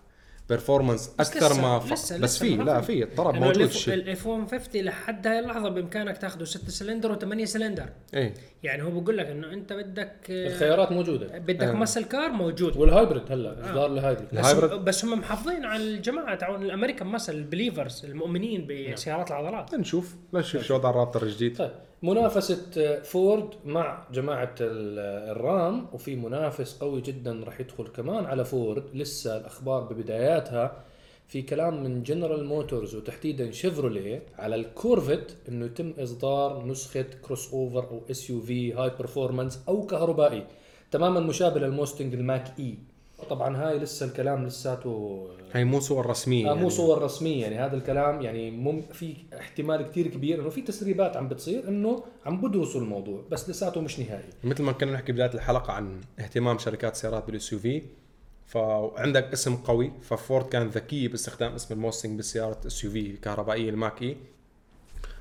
performance 0.57 1.11
بس 1.19 1.37
أكثر 1.37 1.63
ما 1.63 1.79
ف... 1.79 1.93
لسه- 1.93 2.19
بس 2.19 2.39
في 2.39 2.57
لا 2.57 2.81
في. 2.81 3.03
الطرب 3.03 3.35
لأنه 3.35 3.47
موجود 3.47 3.57
ال 3.63 3.69
F 3.69 3.75
الشيء 3.75 3.95
ال 3.95 4.27
F-150 4.27 4.83
لحد 4.83 5.27
هاي 5.27 5.39
اللحظة 5.39 5.69
بإمكانك 5.69 6.19
تاخذه 6.19 6.45
6 6.45 6.69
سلندر 6.69 7.19
و8 7.19 7.45
سلندر. 7.45 7.87
إيه. 8.15 8.35
يعني 8.63 8.83
هو 8.83 9.01
بقول 9.01 9.19
لك 9.19 9.27
إنه 9.27 9.53
أنت 9.53 9.73
بدك 9.73 10.17
آه، 10.31 10.47
الخيارات 10.47 10.93
موجودة. 10.93 11.39
بدك 11.39 11.63
آه. 11.67 11.73
muscle 11.73 12.05
car 12.05 12.29
موجود. 12.31 12.77
وال 12.77 12.91
hybrid 12.91 13.33
هلا 13.33 13.61
إصدار 13.61 13.87
ال 13.93 13.98
hybrid 13.98 14.29
بس 14.33 14.39
ال 14.39 14.43
hybrid- 14.43 14.73
هم 14.73 14.85
بس 14.85 15.05
هم 15.05 15.19
محافظين 15.19 15.65
على 15.65 15.83
الجماعة 15.83 16.35
تاعون 16.35 16.63
ال 16.63 16.68
American 16.68 17.07
muscle 17.07 17.35
ال 17.35 17.42
believers 17.42 18.05
المؤمنين 18.05 18.67
بسيارات 18.95 19.31
العضلات. 19.31 19.75
نشوف. 19.75 20.15
نشوف 20.35 20.63
شو 20.63 20.75
وضع 20.75 20.91
الرابتر 20.91 21.23
الجديد. 21.23 21.57
طيب. 21.59 21.71
منافسة 22.03 23.01
فورد 23.03 23.49
مع 23.65 24.07
جماعة 24.13 24.55
ال- 24.61 25.31
الرام 25.31 25.87
وفي 25.93 26.17
منافس 26.17 26.79
قوي 26.79 27.01
جدا 27.01 27.41
راح 27.45 27.61
يدخل 27.61 27.87
كمان 27.89 28.25
على 28.25 28.45
فورد. 28.45 28.85
لسه 28.95 29.37
الأخبار 29.37 29.83
ببداياتها 29.83 30.85
في 31.29 31.43
كلام 31.43 31.83
من 31.85 32.03
جنرال 32.03 32.45
موتورز 32.45 32.95
وتحديدا 32.95 33.51
شيفروليه 33.51 34.23
على 34.39 34.55
الكورفت 34.55 35.37
إنه 35.49 35.67
يتم 35.67 35.93
إصدار 35.99 36.67
نسخة 36.67 37.03
crossover 37.23 37.85
أو 37.91 38.03
SUV 38.11 38.73
high 38.73 38.91
performance 38.99 39.65
أو 39.69 39.87
كهربائي. 39.87 40.47
تماما 40.91 41.21
مشابه 41.21 41.61
للموستنج 41.61 42.15
ال 42.15 42.53
Mach-E. 42.59 42.79
طبعا 43.31 43.57
هاي 43.57 43.79
لسه 43.79 44.07
الكلام 44.07 44.47
لساته 44.47 45.27
هي 45.53 45.65
مو 45.65 45.81
صور 45.81 46.07
رسمية 46.07 46.51
آه 46.51 46.55
مو 46.55 46.59
يعني. 46.59 46.71
صور 46.71 47.03
رسمية 47.03 47.43
يعني. 47.43 47.59
هذا 47.59 47.77
الكلام 47.77 48.23
يعني 48.23 48.51
مم 48.51 48.83
في 48.93 49.15
احتمال 49.41 49.83
كثير 49.83 50.07
كبير 50.09 50.41
إنه 50.41 50.51
في 50.51 50.63
تسريبات 50.63 51.17
عم 51.17 51.29
بتصير 51.29 51.69
إنه 51.69 52.05
عم 52.27 52.41
بدرسوا 52.41 52.81
الموضوع 52.81 53.25
بس 53.31 53.51
لساته 53.51 53.81
مش 53.81 54.01
نهائي. 54.01 54.29
مثل 54.45 54.63
ما 54.63 54.73
كنا 54.73 54.93
نحكي 54.93 55.13
بداية 55.13 55.35
الحلقة 55.35 55.73
عن 55.73 56.01
اهتمام 56.19 56.59
شركات 56.59 56.93
السيارات 56.93 57.27
بال 57.27 57.53
SUV 57.53 57.83
فعندك 58.47 59.33
اسم 59.33 59.57
قوي 59.57 59.93
ففورد 60.03 60.49
كانت 60.49 60.77
ذكيه 60.77 61.09
باستخدام 61.09 61.55
اسم 61.55 61.75
الموستنج 61.75 62.17
بالسياره 62.17 62.59
SUV 62.67 63.11
الكهربائية 63.11 63.71
ال 63.71 64.03
Mach-E 64.03 64.17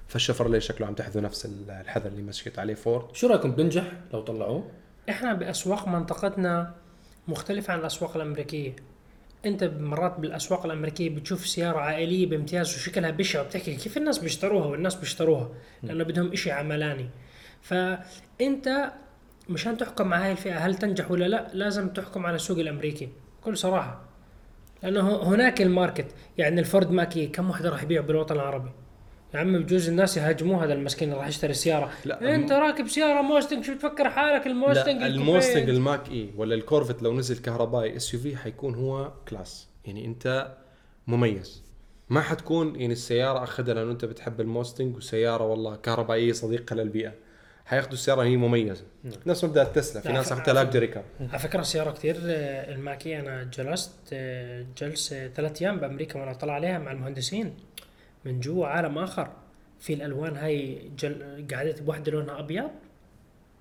فالشفرليه 0.07 0.59
شكله 0.59 0.87
عم 0.87 0.93
تحذو 0.93 1.21
نفس 1.21 1.45
الحذو 1.69 2.07
اللي 2.07 2.21
مشيت 2.21 2.59
عليه 2.59 2.73
فورد. 2.73 3.15
شو 3.15 3.27
رأيكم 3.27 3.51
بنجح 3.51 3.83
لو 4.13 4.21
طلعوه؟ 4.21 4.63
إحنا 5.09 5.33
بأسواق 5.33 5.87
منطقتنا 5.87 6.73
مختلفة 7.27 7.73
عن 7.73 7.79
الأسواق 7.79 8.15
الأمريكية. 8.15 8.75
أنت 9.45 9.63
مرات 9.63 10.19
بالأسواق 10.19 10.65
الأمريكية 10.65 11.09
بتشوف 11.09 11.47
سيارة 11.47 11.77
عائلية 11.79 12.25
بامتياز 12.25 12.75
وشكلها 12.75 13.11
بشع 13.11 13.41
وبتحكي 13.41 13.75
كيف 13.75 13.97
الناس 13.97 14.17
بيشتروها 14.17 14.65
والناس 14.65 14.95
بيشتروها 14.95 15.49
لأنه 15.83 16.03
بدهم 16.03 16.31
إشي 16.31 16.51
عملاني. 16.51 17.09
فأنت 17.61 18.91
مشان 19.49 19.77
تحكم 19.77 20.13
على 20.13 20.23
هاي 20.23 20.31
الفئة 20.31 20.57
هل 20.57 20.75
تنجح 20.75 21.11
ولا 21.11 21.27
لا 21.27 21.47
لازم 21.53 21.89
تحكم 21.89 22.25
على 22.25 22.35
السوق 22.35 22.59
الأمريكي. 22.59 23.09
بكل 23.41 23.57
صراحة. 23.57 24.01
لأنه 24.83 25.23
هناك 25.23 25.61
ال 25.61 25.67
market. 25.67 26.07
يعني 26.37 26.59
الفورد 26.59 26.91
Mach-E 26.91 27.27
كم 27.27 27.49
وحده 27.49 27.69
راح 27.69 27.83
يبيع 27.83 28.01
بالوطن 28.01 28.35
العربي؟ 28.35 28.69
يا 29.33 29.39
عمي 29.39 29.59
بجوز 29.59 29.89
الناس 29.89 30.17
يهاجموه 30.17 30.63
هذا 30.63 30.73
المسكين 30.73 31.09
اللي 31.09 31.19
راح 31.19 31.27
يشتري 31.27 31.53
سيارة. 31.53 31.91
لا، 32.05 32.35
انت 32.35 32.51
راكب 32.51 32.87
سيارة 32.87 33.21
موستنج 33.21 33.63
شو 33.63 33.75
بتفكر 33.75 34.09
حالك؟ 34.09 34.47
الموستنج 34.47 35.01
لا 35.01 35.07
الموستنج 35.07 35.69
ال 35.69 36.09
Mach-E 36.09 36.29
ولا 36.37 36.55
الكورفت 36.55 37.01
لو 37.03 37.13
نزل 37.13 37.37
كهربائي 37.37 37.95
SUV 37.95 38.37
حيكون 38.37 38.75
هو 38.75 39.11
class. 39.29 39.67
يعني 39.85 40.05
أنت 40.05 40.51
مميز. 41.07 41.63
ما 42.09 42.21
حتكون 42.21 42.75
يعني 42.75 42.93
السيارة 42.93 43.43
أخذها 43.43 43.73
لأنه 43.73 43.91
أنت 43.91 44.05
بتحب 44.05 44.41
الموستنج 44.41 44.95
وسيارة 44.97 45.43
والله 45.43 45.75
كهربائية 45.75 46.33
صديقة 46.33 46.75
للبيئة. 46.75 47.13
حياخذوا 47.65 47.93
السيارة 47.93 48.23
هي 48.23 48.37
مميزة. 48.37 48.83
نفس 49.25 49.43
مبدأ 49.43 49.61
التسلا. 49.61 50.01
في 50.01 50.11
ناس 50.11 50.31
اخذتها 50.31 50.53
luxury 50.53 50.87
car 50.87 51.03
على 51.29 51.39
فكره 51.39 51.61
سيارة 51.61 51.91
كثير 51.91 52.17
آه، 52.25 52.73
ال 52.73 52.80
Mach-E 52.80 53.19
أنا 53.19 53.43
جلست 53.43 53.91
آه، 54.13 54.65
جلسة 54.77 55.27
ثلاث 55.27 55.61
أيام 55.61 55.77
بأمريكا 55.79 56.19
وأنا 56.19 56.33
طلع 56.33 56.53
عليها 56.53 56.79
مع 56.79 56.91
المهندسين. 56.91 57.53
من 58.25 58.39
جوا 58.39 58.67
عالم 58.67 58.97
آخر. 58.97 59.29
في 59.79 59.93
الألوان 59.93 60.35
هاي 60.37 60.89
جل... 60.99 61.45
قعدت 61.53 61.81
بوحدة 61.81 62.11
لونها 62.11 62.39
أبيض. 62.39 62.69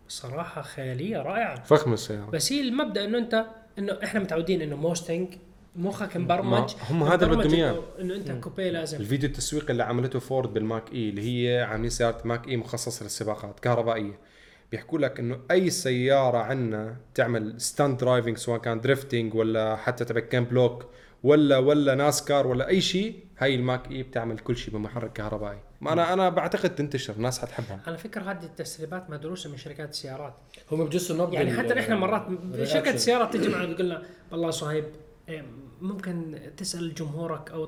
صراحة 0.08 0.62
خيالية 0.62 1.22
رائعة. 1.22 1.64
فخمة 1.64 1.94
السيارة. 1.94 2.30
بس 2.30 2.52
هي 2.52 2.60
المبدأ 2.68 3.04
إنه 3.04 3.18
انت 3.18 3.44
إنه 3.78 3.98
إحنا 4.04 4.20
متعودين 4.20 4.62
إنه 4.62 4.76
موستنج 4.76 5.28
مخك 5.76 6.16
مبرمج. 6.16 6.74
هم 6.90 7.02
هذا 7.02 7.24
اللي 7.26 7.36
بدهم. 7.36 7.52
إنه- 7.74 8.00
إنه 8.00 8.14
أنت 8.14 8.30
coupe 8.30 8.70
لازم. 8.70 9.00
الفيديو 9.00 9.28
التسويقي 9.28 9.70
اللي 9.72 9.82
عملته 9.82 10.18
فورد 10.18 10.54
بال 10.54 10.92
Mach-E 10.92 11.08
اللي 11.08 11.22
هي 11.22 11.62
عاملين 11.62 11.90
سيارة 11.90 12.20
Mach-E 12.24 12.56
مخصصة 12.56 13.04
للسباقات 13.04 13.60
كهربائية. 13.60 14.18
بيحكوا 14.72 14.98
لك 14.98 15.20
إنه 15.20 15.40
أي 15.50 15.70
سيارة 15.70 16.38
عنا 16.38 16.96
تعمل 17.14 17.60
stunt 17.60 17.96
driving 17.98 18.36
سواء 18.36 18.60
كان 18.60 18.80
drifting 18.80 19.34
ولا 19.34 19.76
حتى 19.76 20.04
تبع 20.04 20.20
كين 20.20 20.44
بلوك 20.44 20.86
ولا 21.22 21.58
ولا 21.58 21.94
ناسكار 21.94 22.46
ولا 22.46 22.68
أي 22.68 22.80
شيء 22.80 23.24
هاي 23.40 23.54
ال 23.54 23.90
Mach-E 23.90 24.02
بتعمل 24.02 24.38
كل 24.38 24.56
شيء 24.56 24.74
بمحرك 24.74 25.12
كهربائي. 25.12 25.58
ما 25.80 25.92
أنا 25.92 26.12
أنا 26.12 26.28
بعتقد 26.28 26.74
تنتشر 26.74 27.14
الناس 27.14 27.38
حتحبها 27.38 27.80
على 27.86 27.98
فكرة 27.98 28.22
هذه 28.30 28.44
التسريبات 28.44 29.10
مدروسه 29.10 29.50
من 29.50 29.56
شركات 29.56 29.90
السيارات. 29.90 30.34
هم 30.72 30.84
بجسوا 30.84 31.16
نبض 31.16 31.34
يعني 31.34 31.52
حتى 31.52 31.74
نحن 31.74 31.92
مرات. 31.92 32.26
شركة 32.64 32.96
سيارات 32.96 33.36
تجي 33.36 33.48
معنا 33.48 33.74
تقول 33.74 33.86
لنا 33.86 34.02
والله 34.32 34.50
صهيب 34.50 34.84
إيه، 35.28 35.44
ممكن 35.80 36.40
تسأل 36.56 36.94
جمهورك 36.94 37.50
أو 37.50 37.64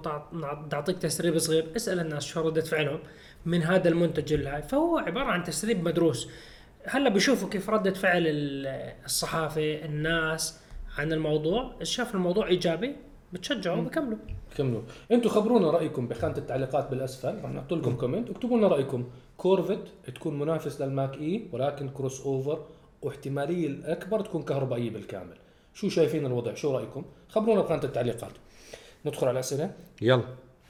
تعطيك 0.71 0.99
تسريب 0.99 1.39
صغير 1.39 1.67
اسأل 1.77 2.01
الناس 2.01 2.25
شو 2.25 2.41
ردة 2.41 2.61
فعلهم 2.61 2.99
من 3.47 3.63
هذا 3.63 3.89
المنتج 3.89 4.33
الهاي 4.33 4.63
فهو 4.63 4.99
عبارة 4.99 5.27
عن 5.27 5.45
تسريب 5.45 5.85
مدروس. 5.85 6.29
هلا 6.87 7.11
بيشوفوا 7.11 7.49
كيف 7.49 7.71
ردة 7.71 7.93
فعل 7.93 8.23
ال- 8.27 8.93
الصحافة 9.05 9.85
الناس 9.85 10.59
عن 10.99 11.13
الموضوع. 11.13 11.75
شاف 11.83 12.15
الموضوع 12.15 12.47
إيجابي 12.47 12.97
بتشجعوا 13.33 13.77
وبكملوا 13.77 14.19
كملوا. 14.53 14.83
أنتم 15.13 15.29
خبرونا 15.29 15.71
رأيكم 15.71 16.09
بخانة 16.09 16.37
التعليقات 16.37 16.91
بالأسفل. 16.91 17.45
رح 17.45 17.51
نحط 17.51 17.73
لكم 17.73 17.97
comment. 17.97 18.31
واكتبوا 18.31 18.59
لنا 18.59 18.69
رأيكم. 18.69 19.05
كورفت 19.37 19.83
تكون 20.15 20.39
منافس 20.39 20.83
لل 20.83 21.15
Mach-E 21.17 21.47
ولكن 21.53 21.89
crossover 21.89 22.65
واحتمالية 23.03 23.67
الأكبر 23.67 24.21
تكون 24.21 24.43
كهربائية 24.43 24.91
بالكامل. 24.91 25.37
شو 25.75 25.89
شايفين 25.89 26.27
الوضع؟ 26.27 26.55
شو 26.55 26.77
رأيكم؟ 26.77 27.05
خبرونا 27.29 27.61
بخانة 27.61 27.85
التعليقات. 27.85 28.33
ندخل 29.07 29.27
على 29.27 29.35
الأسئلة. 29.35 29.71
يلا. 30.03 30.23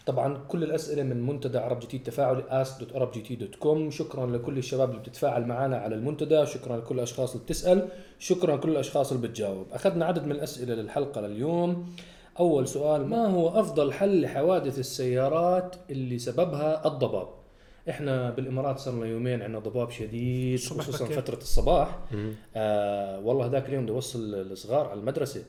طبعا 0.07 0.39
كل 0.49 0.63
الأسئلة 0.63 1.03
من 1.03 1.27
منتدى 1.27 1.59
عرب 1.59 1.79
جي 1.81 1.87
تي 1.87 1.97
التفاعلي 1.97 2.65
ask.arabgt.com 2.65 3.91
شكرا 3.91 4.27
لكل 4.27 4.59
الشباب 4.59 4.91
اللي 4.91 5.01
بتتفاعل 5.01 5.47
معنا 5.47 5.77
على 5.77 5.95
المنتدى. 5.95 6.47
شكرا 6.47 6.77
لكل 6.77 6.95
الأشخاص 6.95 7.33
اللي 7.33 7.45
بتسأل. 7.45 7.89
شكرا 8.19 8.57
لكل 8.57 8.71
الأشخاص 8.71 9.13
اللي 9.13 9.29
بتجاوب. 9.29 9.67
أخذنا 9.73 10.05
عدد 10.05 10.25
من 10.25 10.33
الأسئلة 10.33 10.75
للحلقة 10.75 11.21
لليوم. 11.21 11.95
أول 12.41 12.69
سؤال 12.69 13.07
ما 13.07 13.27
هو 13.27 13.49
أفضل 13.49 13.93
حل 13.93 14.21
لحوادث 14.21 14.79
السيارات 14.79 15.77
اللي 15.91 16.19
سببها 16.19 16.87
الضباب؟ 16.87 17.29
إحنا 17.89 18.31
بالإمارات 18.31 18.79
صرنا 18.79 19.07
يومين 19.07 19.43
عندنا 19.43 19.59
ضباب 19.59 19.91
شديد 19.91 20.59
خصوصا 20.59 21.05
بكير. 21.05 21.21
فترة 21.21 21.37
الصباح. 21.37 21.99
آه 22.57 23.21
والله 23.21 23.47
ذاك 23.47 23.69
اليوم 23.69 23.83
بدي 23.83 23.93
أوصل 23.93 24.35
الصغار 24.35 24.87
على 24.87 25.01
المدرسة. 25.01 25.45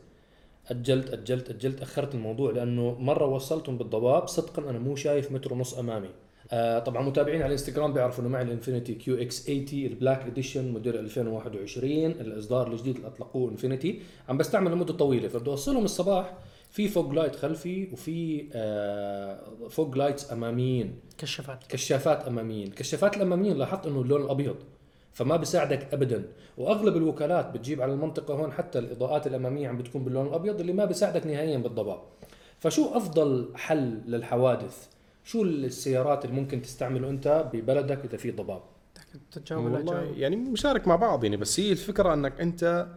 أجلت 0.71 1.13
أجلت 1.13 1.49
أجلت 1.49 1.81
أخرت 1.81 2.15
الموضوع 2.15 2.51
لأنه 2.51 2.95
مرة 2.99 3.25
وصلتهم 3.25 3.77
بالضباب 3.77 4.27
صدقا 4.27 4.69
أنا 4.69 4.79
مو 4.79 4.95
شايف 4.95 5.31
متر 5.31 5.53
ونص 5.53 5.77
أمامي. 5.77 6.09
آه 6.51 6.79
طبعا 6.79 7.03
متابعين 7.03 7.41
على 7.41 7.47
الإنستغرام 7.47 7.93
بيعرفوا 7.93 8.23
إنه 8.23 8.29
معي 8.29 8.43
الإنفينيتي 8.43 8.93
QX 8.93 9.45
80 9.45 9.67
ال 9.71 9.80
black 9.80 10.25
edition 10.25 10.71
موديل 10.71 10.95
2021 10.95 12.05
الإصدار 12.05 12.67
الجديد 12.67 12.95
اللي 12.95 13.07
أطلقوه 13.07 13.51
إنفينيتي. 13.51 14.01
عم 14.29 14.37
بستعمل 14.37 14.71
لمدة 14.71 14.93
طويلة 14.93 15.27
فبدي 15.27 15.49
أوصلهم 15.49 15.85
الصباح. 15.85 16.33
في 16.73 16.87
fog 16.87 17.11
light 17.11 17.35
خلفي 17.35 17.87
وفي 17.93 18.45
آه 18.53 19.39
fog 19.69 19.97
lights 19.97 20.31
أماميين. 20.31 20.95
كشافات. 21.17 21.63
كشافات 21.69 22.27
أماميين. 22.27 22.67
الكشافات 22.67 23.17
الأماميين 23.17 23.57
لاحظت 23.57 23.87
إنه 23.87 24.01
اللون 24.01 24.21
الأبيض 24.21 24.55
فما 25.13 25.35
بيساعدك 25.37 25.93
ابدا. 25.93 26.25
وأغلب 26.57 26.97
الوكالات 26.97 27.49
بتجيب 27.53 27.81
على 27.81 27.93
المنطقة 27.93 28.33
هون 28.33 28.51
حتى 28.51 28.79
الإضاءات 28.79 29.27
الأمامية 29.27 29.67
عم 29.67 29.77
بتكون 29.77 30.03
باللون 30.03 30.27
الأبيض 30.27 30.59
اللي 30.59 30.73
ما 30.73 30.85
بيساعدك 30.85 31.27
نهائيا 31.27 31.57
بالضباب 31.57 31.99
فشو 32.59 32.97
أفضل 32.97 33.49
حل 33.55 34.01
للحوادث؟ 34.07 34.87
شو 35.23 35.43
السيارات 35.43 36.25
اللي 36.25 36.35
ممكن 36.41 36.61
تستعمله 36.61 37.09
أنت 37.09 37.49
ببلدك 37.53 38.05
إذا 38.05 38.17
في 38.17 38.31
ضباب؟ 38.31 38.61
والله 39.51 40.13
يعني 40.17 40.35
مشارك 40.35 40.87
مع 40.87 40.95
بعض 40.95 41.23
يعني 41.23 41.37
بس 41.37 41.59
هي 41.59 41.71
الفكرة 41.71 42.13
إنك 42.13 42.41
أنت 42.41 42.87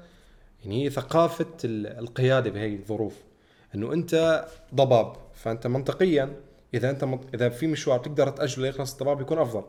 يعني 0.65 0.85
هي 0.85 0.91
ثقافة 0.91 1.47
ال- 1.65 1.87
القيادة 1.87 2.51
بهي 2.51 2.75
الظروف. 2.75 3.15
إنه 3.77 3.93
أنت 3.93 4.45
ضباب. 4.75 5.13
فأنت 5.35 5.67
منطقيا 5.67 6.37
إذا 6.75 6.91
أنت 6.91 7.05
منط... 7.05 7.21
إذا 7.35 7.49
في 7.49 7.67
مشوار 7.67 7.99
تقدر 7.99 8.29
تأجله 8.29 8.69
يخلص 8.69 8.93
الضباب 8.93 9.21
يكون 9.21 9.39
أفضل. 9.39 9.65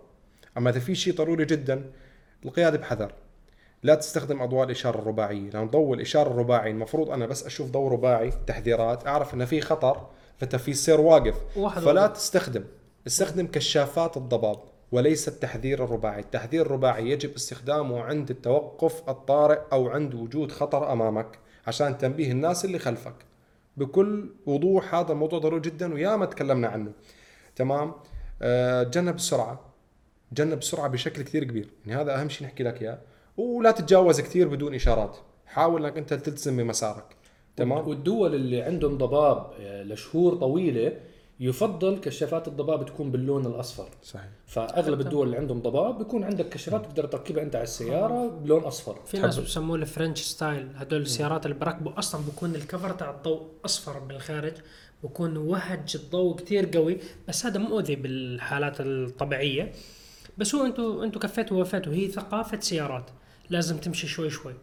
أما 0.57 0.69
إذا 0.69 0.79
في 0.79 0.95
شيء 0.95 1.15
ضروري 1.15 1.45
جدا 1.45 1.91
القيادة 2.45 2.77
بحذر. 2.77 3.11
لا 3.83 3.95
تستخدم 3.95 4.41
أضواء 4.41 4.65
الإشارة 4.65 4.99
الرباعية. 4.99 5.49
لأن 5.49 5.67
ضوء 5.67 5.93
الإشارة 5.93 6.29
الرباعي 6.29 6.71
المفروض 6.71 7.09
أنا 7.09 7.25
بس 7.25 7.45
أشوف 7.45 7.71
ضوء 7.71 7.91
رباعي 7.91 8.31
تحذيرات 8.47 9.07
أعرف 9.07 9.33
إنه 9.33 9.45
في 9.45 9.61
خطر 9.61 10.07
فأنت 10.37 10.55
في 10.55 10.73
سير 10.73 11.01
واقف. 11.01 11.35
واحد 11.55 11.81
فلا 11.81 12.01
واحد. 12.01 12.13
تستخدم. 12.13 12.63
استخدم 13.07 13.47
كشافات 13.47 14.17
الضباب 14.17 14.59
وليس 14.91 15.27
التحذير 15.27 15.83
الرباعي. 15.83 16.19
التحذير 16.19 16.65
الرباعي 16.65 17.09
يجب 17.09 17.33
استخدامه 17.35 18.01
عند 18.01 18.29
التوقف 18.29 19.09
الطارئ 19.09 19.59
أو 19.71 19.89
عند 19.89 20.15
وجود 20.15 20.51
خطر 20.51 20.91
أمامك 20.91 21.39
عشان 21.67 21.97
تنبيه 21.97 22.31
الناس 22.31 22.65
اللي 22.65 22.79
خلفك. 22.79 23.15
بكل 23.77 24.29
وضوح 24.45 24.95
هذا 24.95 25.11
الموضوع 25.11 25.39
ضروري 25.39 25.61
جدا 25.61 25.93
وياما 25.93 26.25
تكلمنا 26.25 26.67
عنه. 26.67 26.91
تمام؟ 27.55 27.93
آه، 28.41 28.83
تجنب 28.83 29.15
السرعه 29.15 29.73
تجنب 30.31 30.57
السرعه 30.57 30.87
بشكل 30.87 31.21
كثير 31.21 31.43
كبير. 31.43 31.69
يعني 31.85 32.01
هذا 32.01 32.21
أهم 32.21 32.29
شيء 32.29 32.47
نحكي 32.47 32.63
لك 32.63 32.81
إياه. 32.81 32.99
ولا 33.37 33.71
تتجاوز 33.71 34.21
كثير 34.21 34.47
بدون 34.47 34.75
إشارات. 34.75 35.17
حاول 35.45 35.85
إنك 35.85 35.97
أنت 35.97 36.13
تلتزم 36.13 36.57
بمسارك. 36.57 37.15
تمام؟ 37.55 37.87
والدول 37.87 38.35
اللي 38.35 38.61
عندهم 38.61 38.97
ضباب 38.97 39.51
آه، 39.59 39.83
لشهور 39.83 40.35
طويلة 40.35 40.93
يفضل 41.39 41.97
كشافات 41.97 42.47
الضباب 42.47 42.85
تكون 42.85 43.11
باللون 43.11 43.45
الأصفر. 43.45 43.89
صحيح. 44.03 44.29
فأغلب 44.47 45.01
الدول 45.01 45.27
اللي 45.27 45.37
عندهم 45.37 45.61
ضباب 45.61 45.97
بيكون 45.97 46.23
عندك 46.23 46.49
كشافات 46.49 46.85
تقدر 46.85 47.05
تركبها 47.05 47.43
أنت 47.43 47.55
على 47.55 47.63
السيارة 47.63 48.27
بلون 48.27 48.63
أصفر. 48.63 48.99
في 49.05 49.19
ناس 49.19 49.39
بسموه 49.39 49.75
الفرنش 49.75 50.21
ستايل. 50.21 50.67
هدول 50.75 51.01
السيارات 51.01 51.45
اللي 51.45 51.57
بركبوا 51.57 51.99
أصلا 51.99 52.21
بكون 52.21 52.55
الكفر 52.55 52.91
تاع 52.91 53.09
الضوء 53.09 53.47
أصفر 53.65 53.99
بالخارج 53.99 54.53
بكون 55.03 55.37
وهج 55.37 55.95
الضوء 55.95 56.35
كتير 56.35 56.69
قوي. 56.73 56.97
بس 57.27 57.45
هذا 57.45 57.59
مؤذي 57.59 57.95
بالحالات 57.95 58.81
الطبيعية. 58.81 59.71
بس 60.37 60.55
هو 60.55 60.65
أنتوا 60.65 61.03
أنتوا 61.03 61.21
كفيتوا 61.21 61.57
ووفيتوا. 61.57 61.93
هي 61.93 62.07
ثقافة 62.07 62.59
سيارات. 62.59 63.05
لازم 63.49 63.77
تمشي 63.77 64.07
شوي 64.07 64.29
شوي. 64.29 64.53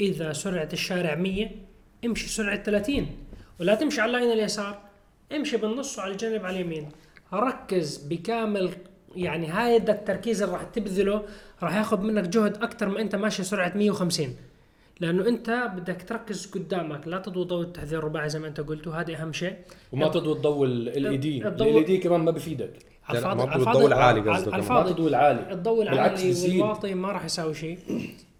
إذا 0.00 0.32
سرعة 0.32 0.68
الشارع 0.72 1.14
100 1.14 1.50
امشي 2.04 2.28
سرعة 2.28 2.62
30 2.62 3.06
ولا 3.60 3.74
تمشي 3.74 4.00
على 4.00 4.16
ال 4.16 4.20
lane 4.20 4.38
اليسار. 4.38 4.87
امشي 5.36 5.56
بالنص 5.56 5.98
وعلى 5.98 6.12
الجانب 6.12 6.44
على 6.44 6.56
اليمين. 6.60 6.88
ركز 7.32 7.96
بكامل 7.96 8.70
يعني 9.16 9.46
هاي 9.46 9.76
التركيز 9.76 10.42
اللي 10.42 10.54
راح 10.54 10.62
تبذله 10.62 11.22
راح 11.62 11.76
ياخذ 11.76 12.00
منك 12.00 12.24
جهد 12.28 12.62
أكثر 12.62 12.88
ما 12.88 13.00
أنت 13.00 13.16
ماشي 13.16 13.42
سرعة 13.44 13.72
150 13.76 14.36
لأنه 15.00 15.28
أنت 15.28 15.70
بدك 15.76 16.02
تركز 16.08 16.46
قدامك 16.46 17.08
لا 17.08 17.18
تضوي 17.18 17.44
ضوء 17.44 17.62
التحذير 17.62 17.98
الرباعي 17.98 18.28
زي 18.28 18.38
ما 18.38 18.48
أنت 18.48 18.60
قلت 18.60 18.86
وهذه 18.86 19.22
أهم 19.22 19.32
شيء. 19.32 19.56
وما 19.92 20.08
تضوي 20.08 20.32
الضوء 20.36 20.66
LED. 20.66 21.46
الضوء- 21.48 21.78
LED 21.78 21.98
كمان 21.98 22.20
ما 22.20 22.30
بفيدك. 22.30 22.72
الفاضي 23.10 23.46
ما 23.46 23.56
الضوء 23.56 23.86
العالي 23.86 24.20
قصدك. 24.30 24.54
ما 24.70 24.82
تضوي 24.82 25.08
العالي. 25.08 25.52
الضوء 25.52 25.78
بالعكس 25.84 26.22
العالي. 26.22 26.60
والواطي 26.60 26.94
ما 26.94 27.12
راح 27.12 27.24
يساوي 27.24 27.54
شيء. 27.54 27.78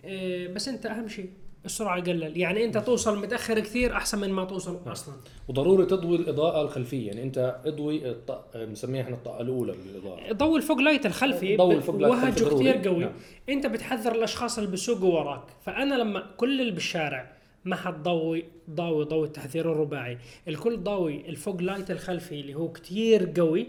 إيه، 0.05 0.49
بس 0.55 0.69
أنت 0.69 0.87
أهم 0.87 1.09
شيء. 1.09 1.31
السرعة 1.65 2.01
قلل. 2.01 2.37
يعني 2.37 2.65
أنت 2.65 2.79
توصل 2.79 3.19
متأخر 3.19 3.61
كثير 3.61 3.93
أحسن 3.93 4.19
من 4.19 4.31
ما 4.31 4.45
توصل 4.45 4.81
أصلا. 4.87 5.15
وضروري 5.49 5.87
تضوي 5.87 6.17
الإضاءة 6.17 6.63
الخلفية. 6.63 7.07
يعني 7.07 7.23
أنت 7.23 7.61
أضوي 7.67 8.11
الط... 8.11 8.45
بنسميها 8.55 9.03
إحنا 9.03 9.15
الطاقة 9.15 9.41
الأولى 9.41 9.73
بالإضاءة. 9.73 10.33
ضوي 10.33 10.59
ال 10.59 10.64
fog 10.64 10.79
light 10.79 11.07
الخلفي. 11.07 11.57
ضوي 11.57 11.75
ال 11.75 11.80
fog 11.80 11.97
light 11.97 12.13
وهجه. 12.13 12.45
كثير 12.55 12.89
قوي. 12.89 13.05
نعم. 13.05 13.13
أنت 13.49 13.67
بتحذر 13.67 14.15
الأشخاص 14.15 14.59
اللي 14.59 14.71
بيسوقوا 14.71 15.15
وراك. 15.15 15.43
فأنا 15.63 15.95
لما 15.95 16.27
كل 16.37 16.61
اللي 16.61 16.73
بالشارع 16.73 17.33
ما 17.65 17.77
حد 17.77 18.03
ضوي 18.03 18.45
ضاوي 18.71 19.05
ضوء 19.05 19.25
التحذير 19.25 19.73
الرباعي. 19.73 20.19
الكل 20.49 20.77
ضاوي 20.77 21.29
ال 21.29 21.37
fog 21.37 21.63
light 21.63 21.91
الخلفي 21.91 22.41
اللي 22.41 22.55
هو 22.55 22.73
كثير 22.73 23.33
قوي. 23.37 23.67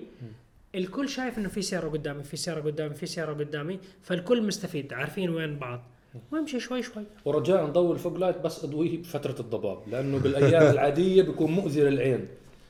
الكل 0.75 1.10
شايف 1.10 1.38
إنه 1.38 1.50
في 1.50 1.62
سيارة 1.62 1.89
قدامي 1.89 2.24
في 2.24 2.38
سيارة 2.38 2.62
قدامي 2.62 2.96
في 2.96 3.05
سيارة 3.05 3.34
قدامي. 3.34 3.79
فالكل 4.01 4.48
مستفيد 4.48 4.93
عارفين 4.93 5.29
وين 5.29 5.60
بعض. 5.60 5.84
وامشي 6.32 6.60
شوي 6.60 6.82
شوي. 6.84 7.04
ورجاء 7.25 7.66
نضوي 7.66 7.94
ال 7.93 8.00
fog 8.00 8.17
light 8.17 8.38
بس 8.38 8.63
أضويه 8.63 8.98
بفترة 8.98 9.36
الضباب 9.39 9.78
لأنه 9.92 10.18
بالأيام 10.20 10.63
العادية 10.74 11.22
بيكون 11.22 11.51
مؤذي 11.51 11.82
للعين. 11.82 12.28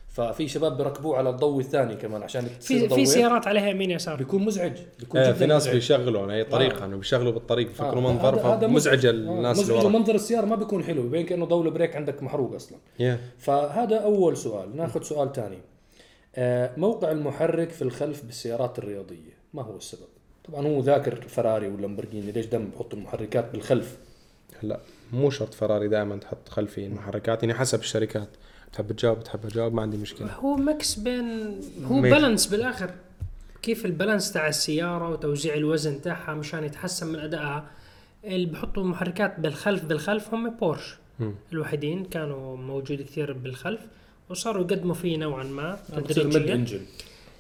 ففي 0.10 0.48
شباب 0.48 0.78
بيركبوه 0.78 1.18
على 1.18 1.30
الضوء 1.30 1.60
الثاني 1.60 1.96
كمان 1.96 2.24
عشان 2.24 2.42
في 2.62 2.90
في 2.90 3.06
سيارات 3.06 3.48
عليها 3.48 3.70
يمين 3.70 3.92
يسار. 3.92 4.16
بيكون 4.16 4.46
مزعج 4.46 4.74
بيكون 5.00 5.22
آه 5.22 5.32
في 5.32 5.46
ناس 5.46 5.62
مزعج. 5.64 5.76
بيشغلوا 5.76 6.34
هي 6.34 6.44
طريقه 6.44 6.82
آه. 6.84 6.86
انه 6.86 6.98
بيشغلوا 6.98 7.32
بالطريق 7.32 7.68
آه، 7.68 7.72
بفكروا 7.72 8.02
هذا- 8.02 8.12
منظر 8.14 8.36
هذا 8.40 8.68
فمزعجه 8.68 9.10
آه، 9.10 9.12
الناس 9.12 9.60
اللي 9.62 9.74
ورا 9.74 9.84
ومنظر 9.84 10.16
السيارة 10.16 10.46
ما 10.46 10.56
بيكون 10.56 10.84
حلو 10.84 11.06
يبين 11.06 11.26
كأنه 11.26 11.46
ضوء 11.46 11.66
ال 11.66 11.71
brake 11.71 11.96
عندك 11.96 12.24
محروق 12.24 12.56
أصلا. 12.56 12.78
Yeah. 13.00 13.04
فهذا 13.38 13.96
أول 13.98 14.38
سؤال. 14.38 14.76
ناخذ 14.78 15.02
سؤال 15.04 15.32
ثاني 15.34 15.58
آه، 16.36 16.72
موقع 16.78 17.12
المحرك 17.12 17.70
في 17.70 17.82
الخلف 17.82 18.24
بالسيارات 18.26 18.80
الرياضية 18.80 19.34
ما 19.54 19.62
هو 19.64 19.76
السبب؟ 19.78 20.08
طبعا 20.48 20.68
هو 20.68 20.80
ذاكر 20.82 21.22
فراري 21.22 21.68
واللامبرجيني 21.68 22.32
ليش 22.32 22.46
دائما 22.46 22.68
بحطوا 22.76 23.00
المحركات 23.00 23.52
بالخلف؟ 23.52 23.98
هلا 24.64 24.80
مو 25.14 25.30
شرط 25.30 25.54
فراري 25.54 25.88
دائما 25.88 26.18
تحط 26.18 26.50
خلفي 26.50 26.86
المحركات 26.86 27.44
يعني 27.44 27.54
حسب 27.54 27.80
الشركات 27.80 28.30
بتحب 28.72 28.92
تجاوب 28.92 29.20
بتحب 29.20 29.50
تجاوب 29.50 29.74
ما 29.74 29.82
عندي 29.82 29.98
مشكلة. 29.98 30.34
هو 30.34 30.56
mix 30.56 30.96
بين 30.96 31.62
هو 31.86 31.96
mix. 31.96 32.16
balance 32.16 32.46
بالآخر. 32.48 32.92
كيف 33.62 33.86
ال 33.86 33.91
balance 33.92 34.32
تاع 34.32 34.48
السيارة 34.48 35.10
وتوزيع 35.10 35.54
الوزن 35.54 36.02
تاعها 36.02 36.34
مشان 36.34 36.64
يتحسن 36.64 37.08
من 37.08 37.20
أدائها؟ 37.20 37.66
اللي 38.24 38.46
بحطوا 38.46 38.84
محركات 38.84 39.40
بالخلف 39.40 39.86
بالخلف 39.86 40.34
هم 40.34 40.50
بورش 40.50 40.96
مم. 41.20 41.34
الوحيدين 41.54 42.06
كانوا 42.06 42.58
موجود 42.58 43.02
كثير 43.02 43.34
بالخلف 43.34 43.82
وصاروا 44.30 44.64
يقدموا 44.64 44.96
فيه 44.96 45.18
نوعا 45.18 45.44
ما 45.44 45.80
تدريجيا. 45.96 46.82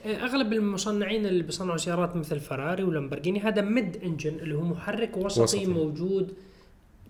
أغلب 0.05 0.53
المصنعين 0.53 1.25
اللي 1.25 1.43
بيصنعوا 1.43 1.77
سيارات 1.77 2.15
مثل 2.15 2.39
فراري 2.39 2.83
ولامبرجيني 2.83 3.39
هذا 3.39 3.61
mid 3.61 3.97
engine 4.03 4.39
اللي 4.39 4.55
هو 4.55 4.61
محرك 4.61 5.17
وسطي, 5.17 5.41
وسطي. 5.41 5.65
موجود 5.65 6.33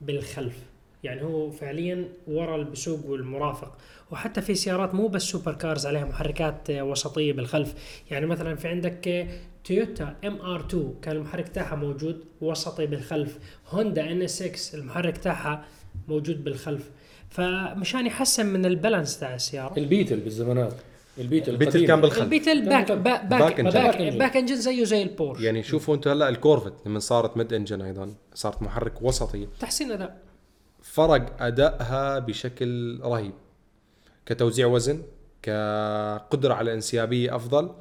بالخلف. 0.02 0.58
يعني 1.04 1.24
هو 1.24 1.52
فعليا 1.52 2.06
ورا 2.28 2.56
اللي 2.56 2.70
بيسوق 2.70 3.06
والمرافق. 3.06 3.78
وحتى 4.12 4.42
في 4.42 4.56
سيارات 4.56 4.96
مو 4.96 5.08
بس 5.08 5.22
super 5.22 5.54
cars 5.54 5.86
عليها 5.86 6.06
محركات 6.06 6.70
وسطية 6.70 7.34
بالخلف. 7.34 7.74
يعني 8.12 8.26
مثلا 8.26 8.56
في 8.56 8.68
عندك 8.68 9.28
تويوتا 9.66 10.16
MR 10.26 10.66
2 10.66 10.94
كان 11.02 11.16
المحرك 11.16 11.50
تاعها 11.50 11.76
موجود 11.76 12.24
وسطي 12.42 12.86
بالخلف. 12.86 13.40
هوندا 13.70 14.12
NSX 14.12 14.78
المحرك 14.78 15.18
تاعها 15.18 15.66
موجود 16.08 16.44
بالخلف. 16.44 16.90
فمشان 17.30 18.06
يحسن 18.06 18.46
من 18.46 18.66
ال 18.66 18.72
balance 18.72 19.20
تاع 19.20 19.36
السيارة. 19.36 19.78
البيتل 19.78 20.20
بالزمانات. 20.20 20.74
البيتل 21.18 21.52
البيتل 21.52 21.70
القديم. 21.70 21.88
كان 21.88 22.02
بالخلف. 22.02 22.24
البيتل 22.24 22.70
back 22.70 22.92
back 22.92 23.26
back 23.26 23.42
back, 23.42 23.60
engine. 23.60 23.72
back, 23.72 24.14
back 24.14 24.38
engine. 24.38 24.56
زيه 24.56 24.84
زي 24.84 25.04
البورش 25.04 25.42
يعني 25.42 25.64
شوفوا 25.64 25.96
أنتم 25.96 26.12
هلا 26.12 26.30
الكورفت 26.30 26.74
لما 26.86 27.00
صارت 27.00 27.38
mid 27.38 27.54
engine 27.54 27.82
أيضا 27.82 28.14
صارت 28.34 28.62
محرك 28.62 29.02
وسطي 29.02 29.48
تحسين 29.60 29.92
أداء. 29.92 30.22
فرق 30.82 31.44
أدائها 31.44 32.20
بشكل 32.20 33.00
رهيب. 33.04 33.34
كتوزيع 34.26 34.68
وزن 34.68 35.04
كقدرة 35.42 36.54
على 36.54 36.74
انسيابية 36.74 37.36
أفضل 37.36 37.72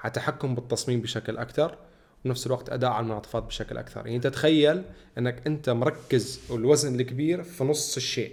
على 0.00 0.12
تحكم 0.12 0.54
بالتصميم 0.54 1.00
بشكل 1.00 1.36
أكثر 1.36 1.78
ونفس 2.24 2.46
الوقت 2.46 2.70
أداء 2.70 2.90
على 2.90 3.02
المنعطفات 3.02 3.42
بشكل 3.42 3.76
أكثر. 3.76 4.00
يعني 4.00 4.16
أنت 4.16 4.26
تخيل 4.26 4.82
إنك 5.18 5.46
أنت 5.46 5.70
مركز 5.70 6.40
الوزن 6.50 7.00
الكبير 7.00 7.42
في 7.42 7.64
نص 7.64 7.96
الشيء. 7.96 8.32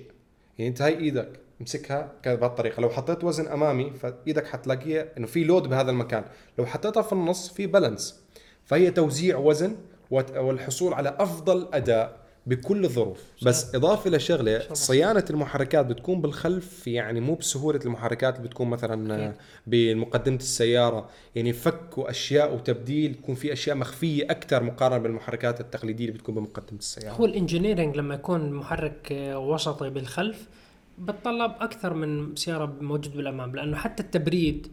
يعني 0.57 0.69
أنت 0.69 0.81
هاي 0.81 0.97
إيدك. 0.99 1.39
امسكها 1.61 2.11
كذا 2.23 2.35
بهالطريقه 2.35 2.81
لو 2.81 2.89
حطيت 2.89 3.23
وزن 3.23 3.47
أمامي 3.47 3.91
فإيدك 3.91 4.47
حتلاقيها 4.47 5.05
إنه 5.17 5.27
في 5.27 5.43
لود 5.43 5.63
بهذا 5.63 5.91
المكان. 5.91 6.23
لو 6.57 6.65
حطيتها 6.65 7.01
في 7.01 7.13
النص 7.13 7.49
في 7.53 7.67
بالانس 7.67 8.21
فهي 8.65 8.91
توزيع 8.91 9.37
وزن 9.37 9.75
والحصول 10.11 10.93
على 10.93 11.15
أفضل 11.19 11.67
أداء 11.73 12.25
بكل 12.47 12.85
الظروف. 12.85 13.23
بس 13.43 13.75
إضافة 13.75 14.09
لشغله 14.09 14.73
صيانة 14.73 15.25
المحركات 15.29 15.85
بتكون 15.85 16.21
بالخلف 16.21 16.87
يعني 16.87 17.19
مو 17.19 17.35
بسهولة 17.35 17.79
المحركات 17.85 18.35
اللي 18.37 18.47
بتكون 18.47 18.69
مثلا 18.69 19.33
بمقدمة 19.67 20.35
السيارة. 20.35 21.09
يعني 21.35 21.53
فك 21.53 21.97
واشياء 21.97 22.55
وتبديل 22.55 23.11
يكون 23.11 23.35
في 23.35 23.53
أشياء 23.53 23.75
مخفية 23.75 24.23
أكثر 24.23 24.63
مقارنة 24.63 24.97
بالمحركات 24.97 25.61
التقليدية 25.61 26.05
اللي 26.05 26.17
بتكون 26.17 26.35
بمقدمة 26.35 26.79
السيارة. 26.79 27.15
هو 27.15 27.25
ال 27.25 27.31
engineering 27.31 27.97
لما 27.97 28.15
يكون 28.15 28.53
محرك 28.53 29.11
وسطي 29.35 29.89
بالخلف 29.89 30.47
بتطلب 30.97 31.51
أكثر 31.59 31.93
من 31.93 32.35
سيارة 32.35 32.75
موجود 32.81 33.17
بالأمام 33.17 33.55
لأنه 33.55 33.77
حتى 33.77 34.03
التبريد 34.03 34.67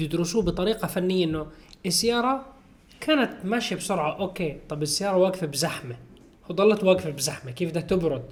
يدرسوه 0.00 0.42
بطريقة 0.42 0.88
فنية 0.88 1.24
إنه 1.24 1.46
السيارة 1.86 2.46
كانت 3.00 3.44
ماشية 3.44 3.76
بسرعة 3.76 4.18
okay 4.18 4.58
طب 4.68 4.82
السيارة 4.82 5.16
واقفة 5.16 5.46
بزحمة 5.46 5.96
وظلت 6.48 6.84
واقفة 6.84 7.10
بزحمة 7.10 7.50
كيف 7.50 7.70
بدها 7.70 7.82
تبرد؟ 7.82 8.24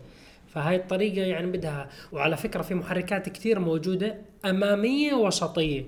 فهاي 0.48 0.76
الطريقة 0.76 1.26
يعني 1.26 1.46
بدها 1.46 1.88
وعلى 2.12 2.36
فكرة 2.36 2.62
في 2.62 2.74
محركات 2.74 3.28
كثير 3.28 3.58
موجودة 3.58 4.16
أمامية 4.44 5.14
وسطية 5.14 5.84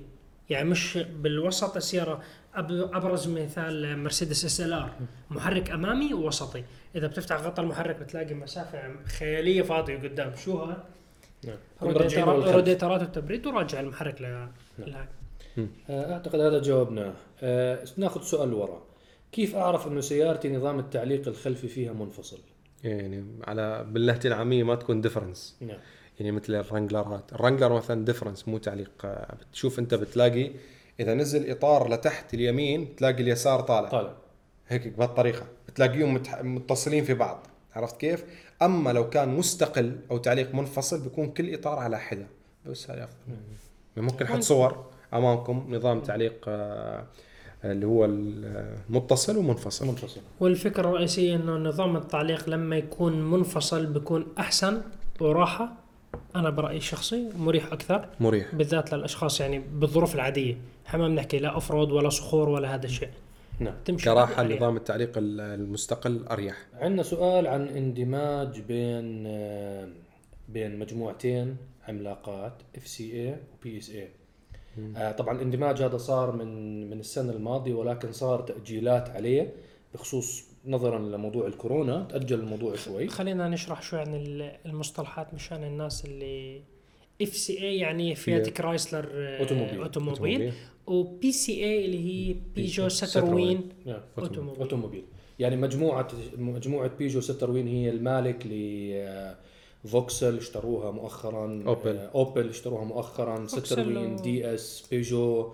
يعني 0.50 0.68
مش 0.68 0.98
بالوسط 0.98 1.76
السيارة 1.76 2.22
أبرز 2.54 3.28
مثال 3.28 3.98
مرسيدس 3.98 4.44
SLR 4.44 4.90
محرك 5.30 5.70
أمامي 5.70 6.14
ووسطي. 6.14 6.64
إذا 6.94 7.06
بتفتح 7.06 7.36
غطاء 7.36 7.64
المحرك 7.64 7.96
بتلاقي 7.96 8.34
مسافة 8.34 8.78
خيالية 9.18 9.62
فاضية 9.62 9.96
قدام 9.96 10.32
شو 10.36 10.62
هذا؟ 10.62 10.84
نعم. 11.44 11.56
راديترات 11.82 13.02
التبريد 13.02 13.46
وراجع 13.46 13.80
المحرك 13.80 14.22
ل 14.22 14.48
لهاي. 14.78 15.08
آه، 15.90 16.12
أعتقد 16.12 16.40
هذا 16.40 16.62
جاوبناه 16.62 17.12
آه، 17.42 17.84
ناخذ 17.96 18.22
سؤال 18.22 18.54
ورا 18.54 18.82
كيف 19.32 19.56
أعرف 19.56 19.86
انه 19.86 20.00
سيارتي 20.00 20.56
نظام 20.56 20.78
التعليق 20.78 21.28
الخلفي 21.28 21.68
فيها 21.68 21.92
منفصل؟ 21.92 22.38
يعني 22.84 23.24
على 23.44 23.86
باللهجة 23.90 24.28
العامية 24.28 24.62
ما 24.62 24.74
تكون 24.74 25.00
difference 25.00 25.56
نعم. 25.60 25.78
يعني 26.20 26.32
مثل 26.32 26.54
الرانجلرات 26.54 27.32
الرانجلر 27.32 27.72
مثلا 27.72 28.04
difference 28.04 28.48
مو 28.48 28.58
تعليق 28.58 28.90
آه، 29.04 29.34
بتشوف 29.34 29.78
أنت 29.78 29.94
بتلاقي 29.94 30.50
إذا 31.00 31.14
نزل 31.14 31.50
إطار 31.50 31.92
لتحت 31.92 32.34
اليمين 32.34 32.96
تلاقي 32.96 33.22
اليسار 33.22 33.60
طالع. 33.60 33.88
طالع. 33.88 34.14
هيك 34.68 34.88
بهالطريقة. 34.88 35.46
بتلاقيهم 35.68 36.14
متح... 36.14 36.42
متصلين 36.42 37.04
في 37.04 37.14
بعض. 37.14 37.46
عرفت 37.74 37.96
كيف؟ 38.00 38.24
أما 38.62 38.92
لو 38.92 39.10
كان 39.10 39.28
مستقل 39.28 39.96
أو 40.10 40.18
تعليق 40.18 40.54
منفصل 40.54 41.00
بيكون 41.00 41.30
كل 41.30 41.54
إطار 41.54 41.78
على 41.78 41.98
حدة. 41.98 42.26
بس 42.66 42.90
هذه 42.90 43.04
افضل 43.04 43.36
ممكن 43.96 44.24
نحط 44.24 44.40
صور 44.40 44.84
أمامكم 45.14 45.66
نظام 45.68 46.00
تعليق 46.00 46.44
آه، 46.48 47.04
اللي 47.64 47.86
هو 47.86 48.04
المتصل 48.04 49.36
ومنفصل. 49.36 49.86
منفصل. 49.86 50.20
والفكرة 50.40 50.88
الرئيسية 50.88 51.36
إنه 51.36 51.56
نظام 51.56 51.96
التعليق 51.96 52.48
لما 52.48 52.76
يكون 52.76 53.30
منفصل 53.30 53.86
بيكون 53.86 54.26
أحسن 54.38 54.80
وراحة. 55.20 55.72
أنا 56.36 56.50
برأيي 56.50 56.76
الشخصي 56.76 57.28
مريح 57.38 57.72
أكثر. 57.72 58.08
مريح. 58.20 58.54
بالذات 58.54 58.94
للأشخاص 58.94 59.40
يعني 59.40 59.58
بالظروف 59.58 60.14
العادية. 60.14 60.56
إحنا 60.86 61.00
ما 61.00 61.08
بنحكي 61.08 61.38
لا 61.38 61.48
off 61.48 61.70
road 61.70 61.92
ولا 61.92 62.08
صخور 62.08 62.48
ولا 62.48 62.74
هذا 62.74 62.86
الشيء. 62.86 63.08
نعم. 63.60 63.74
تمشي. 63.84 64.04
كراحة. 64.04 64.44
نظام 64.44 64.76
التعليق 64.76 65.12
المستقل 65.18 66.24
أريح. 66.26 66.56
عندنا 66.74 67.02
سؤال 67.02 67.46
عن 67.46 67.68
اندماج 67.68 68.60
بين 68.60 69.24
آه، 69.26 69.88
بين 70.48 70.78
مجموعتين 70.78 71.56
عملاقات 71.88 72.52
FCA 72.76 73.36
و 73.60 73.78
PSA 73.78 74.08
طبعا 75.12 75.36
الاندماج 75.36 75.82
هذا 75.82 75.96
صار 75.96 76.32
من 76.36 76.90
من 76.90 77.00
السنة 77.00 77.32
الماضية 77.32 77.74
ولكن 77.74 78.12
صار 78.12 78.40
تأجيلات 78.40 79.08
عليه 79.10 79.52
بخصوص 79.94 80.44
نظرا 80.66 80.98
لموضوع 80.98 81.46
الكورونا. 81.46 82.06
تأجل 82.10 82.40
الموضوع 82.40 82.74
شوي. 82.76 83.08
خلينا 83.08 83.48
نشرح 83.48 83.82
شوي 83.82 84.00
عن 84.00 84.14
ال- 84.14 84.56
المصطلحات 84.66 85.34
مشان 85.34 85.64
الناس 85.64 86.04
اللي 86.04 86.62
FCA 87.22 87.76
يعني 87.76 88.14
فيات 88.14 88.44
فيات. 88.46 88.56
كرايسلر 88.56 89.08
آه، 89.14 89.38
automobile. 89.82 90.46
و 90.46 90.52
PSA 90.86 91.84
اللي 91.84 91.98
هي 92.30 92.36
بيجو 92.54 92.88
ستروين. 92.88 93.68
automobile. 94.18 94.60
automobile. 94.62 95.04
يعني 95.38 95.56
مجموعة 95.56 96.08
مجموعة 96.38 96.90
بيجو 96.98 97.20
ستروين 97.20 97.68
هي 97.68 97.90
المالك 97.90 98.46
ل 98.46 99.88
فوكسل 99.88 100.36
اشتروها 100.36 100.90
مؤخرا. 100.90 101.62
أوبل. 101.66 101.96
آه، 101.96 102.10
اوبل 102.14 102.48
اشتروها 102.48 102.84
مؤخرا. 102.84 103.46
ستروين 103.46 104.12
و- 104.14 104.16
DS 104.22 104.86
بيجو 104.90 105.52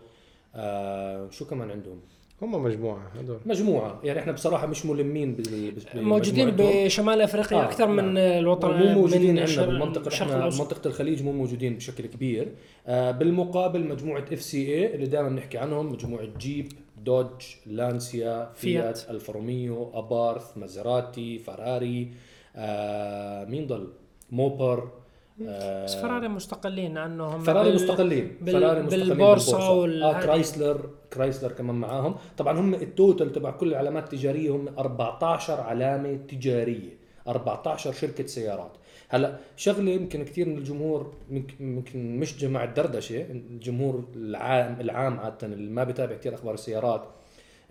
آه 0.55 1.31
شو 1.31 1.45
كمان 1.45 1.71
عندهم؟ 1.71 2.01
هم 2.43 2.63
مجموعة 2.63 3.11
هذول 3.21 3.39
مجموعة 3.47 4.01
يعني 4.05 4.21
إحنا 4.21 4.33
بصراحة 4.33 4.67
مش 4.67 4.87
ملمين 4.87 5.35
بال- 5.35 5.71
بال- 5.71 6.03
موجودين. 6.03 6.51
بشمال 6.59 7.21
أفريقيا 7.21 7.59
آه، 7.59 7.65
أكثر 7.65 7.87
من 7.87 8.05
نعم. 8.05 8.17
الوطن 8.17 8.69
مو 8.69 8.93
موجودين 9.01 9.39
عندنا 9.39 9.67
بالمنطقة 9.67 10.07
الشرق 10.07 10.27
إحنا 10.27 10.39
الأوسط 10.39 10.61
منطقة 10.61 10.89
الخليج 10.89 11.23
مو 11.23 11.33
موجودين 11.33 11.77
بشكل 11.77 12.07
كبير 12.07 12.49
آه 12.87 13.11
بالمقابل 13.11 13.89
مجموعة 13.89 14.25
FCA 14.33 14.95
اللي 14.95 15.07
دائما 15.07 15.29
بنحكي 15.29 15.59
عنهم 15.59 15.93
مجموعة 15.93 16.27
جيب 16.39 16.69
دوج 17.05 17.31
لانسيا 17.67 18.51
فيات, 18.55 18.97
فيات. 18.97 19.11
الفا 19.11 19.33
روميو 19.33 19.91
ابارث 19.95 20.59
مازراتي 20.59 21.39
فراري 21.39 22.11
آه 22.57 23.45
مين 23.45 23.67
ضل 23.67 23.89
Mopar 24.33 24.79
آه 24.79 25.02
بس 25.41 25.95
فراري 25.95 26.29
مستقلين 26.29 26.99
عنهم 26.99 27.41
فراري 27.41 27.65
بال- 27.71 27.75
مستقلين 27.75 28.37
بال- 28.41 28.53
فراري 28.61 28.83
مستقلين 28.83 29.09
بالبورصة 29.09 29.59
آه 29.61 29.73
والهذه. 29.73 30.23
كرايسلر 30.23 30.91
كرايسلر 31.13 31.53
كمان 31.53 31.75
معاهم. 31.75 32.15
طبعا 32.39 32.61
هم 32.61 32.75
ال 32.75 32.85
total 32.85 33.33
تبع 33.33 33.51
كل 33.51 33.69
العلامات 33.69 34.05
التجارية 34.15 34.51
هم 34.51 34.69
14 34.79 35.61
علامة 35.61 36.17
تجارية 36.29 36.91
14 37.29 37.93
شركة 37.93 38.27
سيارات. 38.27 38.71
هلأ 39.09 39.37
شغلة 39.57 39.91
يمكن 39.91 40.25
كثير 40.25 40.49
من 40.49 40.59
الجمهور 40.59 41.13
يمكن 41.61 42.17
مش 42.19 42.39
جماعة 42.39 42.75
دردشة 42.75 43.23
الجمهور 43.31 44.05
العام 44.17 44.81
العام 44.81 45.21
عادة 45.21 45.47
اللي 45.47 45.71
ما 45.71 45.85
بيتابع 45.85 46.17
كثير 46.17 46.35
أخبار 46.35 46.55
السيارات 46.55 47.03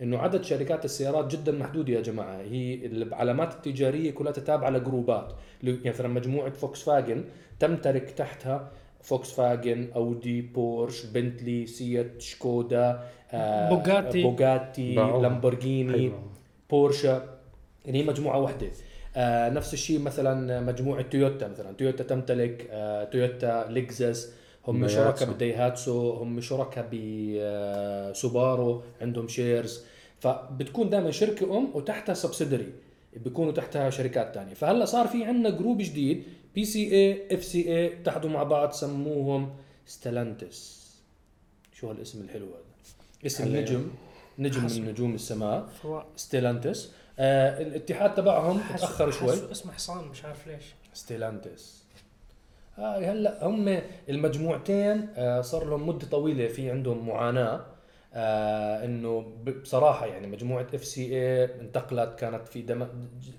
إنه 0.02 0.18
عدد 0.18 0.44
شركات 0.44 0.86
السيارات 0.86 1.32
جدا 1.36 1.52
محدود 1.52 1.90
يا 1.90 2.02
جماعة. 2.02 2.42
هي 2.42 2.86
العلامات 2.86 3.54
التجارية 3.54 4.12
كلها 4.12 4.32
تتابعه 4.32 4.70
ل 4.70 4.79
groups 4.79 5.34
يعني 5.64 5.80
مثلا 5.90 6.08
مجموعة 6.08 6.50
فوكس 6.50 6.84
فاجن 6.84 7.24
تمتلك 7.62 8.12
تحتها 8.12 8.72
فوكس 9.02 9.32
فاجن 9.32 9.88
أودي 9.96 10.42
بورش 10.42 11.06
بنتلي 11.06 11.66
سيات 11.68 12.22
شكودا 12.22 13.04
آه، 13.32 13.70
بوغاتي. 13.70 14.24
بوغاتي 14.24 14.96
حلوة. 16.08 16.24
بورشا 16.70 17.38
يعني 17.86 18.00
هي 18.00 18.04
مجموعة 18.04 18.40
واحدة 18.40 18.68
آه 19.16 19.50
نفس 19.50 19.74
الشيء 19.74 20.00
مثلا 20.00 20.60
مجموعة 20.62 21.02
تويوتا 21.02 21.48
مثلا 21.48 21.72
تويوتا 21.72 22.04
تمتلك 22.04 22.68
آه 22.72 23.04
تويوتا 23.04 23.66
لكزس 23.70 24.34
هم. 24.68 24.88
شركاء 24.88 25.30
بدايهاتسو 25.34 26.12
هم 26.12 26.42
شركاء 26.42 26.86
بسوبارو 28.12 28.84
عندهم 29.02 29.28
shares 29.28 29.84
فبتكون 30.20 30.90
دائما 30.90 31.12
شركة 31.12 31.58
أم 31.58 31.68
وتحتها 31.74 32.14
subsidiary 32.14 32.68
بيكونوا 33.16 33.52
تحتها 33.52 33.90
شركات 33.90 34.36
تانية 34.36 34.54
فهلأ 34.54 34.86
صار 34.86 35.08
في 35.08 35.24
عندنا 35.26 35.50
group 35.50 35.78
جديد 35.82 36.24
بي 36.56 36.66
سي 36.66 36.92
اي 36.92 37.36
اف 37.36 37.44
سي 37.44 37.68
اي 37.68 37.94
اتحدوا 38.02 38.30
مع 38.30 38.44
بعض 38.44 38.72
سموهم 38.72 39.56
ستلانتس 39.86 40.82
شو 41.74 41.90
هالاسم 41.90 42.22
الحلو 42.22 42.46
هذا؟ 42.46 43.26
اسم 43.26 43.56
نجم. 43.56 43.88
نجم 44.40 44.62
حسن. 44.62 44.82
من 44.82 44.90
نجوم 44.90 45.16
السماء 45.16 45.66
فوا- 45.84 46.04
ستيلانتس 46.16 46.92
آه 47.20 47.62
الاتحاد 47.62 48.16
تبعهم 48.16 48.62
تأخر 48.78 49.12
شوي. 49.12 49.52
اسمه 49.52 49.72
حصان 49.72 50.08
مش 50.08 50.26
عارف 50.26 50.48
ليش. 50.48 50.64
ستيلانتس 50.94 51.84
آه 52.78 52.98
هلا 53.12 53.48
هم 53.48 53.82
المجموعتين 54.10 55.08
آه 55.16 55.42
صار 55.42 55.66
لهم 55.70 55.88
مدة 55.88 56.08
طويلة 56.08 56.48
في 56.48 56.72
عندهم 56.72 57.08
معاناة. 57.08 57.66
آه 58.14 58.86
إنه 58.86 59.22
بصراحة 59.62 60.06
يعني 60.06 60.28
مجموعة 60.28 60.68
FCA 60.74 61.46
انتقلت 61.62 62.20
كانت 62.20 62.48
في 62.48 62.62
دم... 62.62 62.88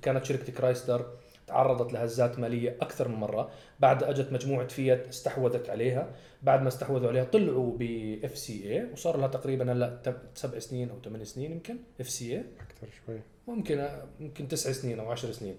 كانت 0.03 0.25
شركة 0.25 0.53
كرايسلر 0.53 1.07
تعرضت 1.47 1.93
لهزات 1.93 2.39
مالية 2.39 2.77
أكثر 2.81 3.09
من 3.09 3.15
مرة. 3.15 3.51
بعد 3.81 4.03
أجت 4.03 4.33
مجموعة 4.33 4.67
فيات 4.67 5.09
استحوذت 5.09 5.71
عليها. 5.71 6.11
بعد 6.43 6.63
ما 6.63 6.69
استحوذوا 6.69 7.09
عليها 7.09 7.25
طلعوا 7.25 7.79
ب 7.79 8.39
FCA 8.39 8.93
وصار 8.93 9.17
لها 9.17 9.29
تقريبا 9.29 9.73
هلأ 9.73 10.17
سبع 10.35 10.59
سنين 10.59 10.91
أو 10.91 10.97
ثمان 11.05 11.25
سنين 11.25 11.53
يمكن. 11.53 11.77
FCA 12.01 12.45
أكثر 12.61 12.89
شوي. 13.07 13.21
ممكن 13.49 13.89
ممكن 14.21 14.49
تسع 14.49 14.73
سنين 14.73 15.01
أو 15.01 15.11
عشر 15.11 15.33
سنين. 15.33 15.57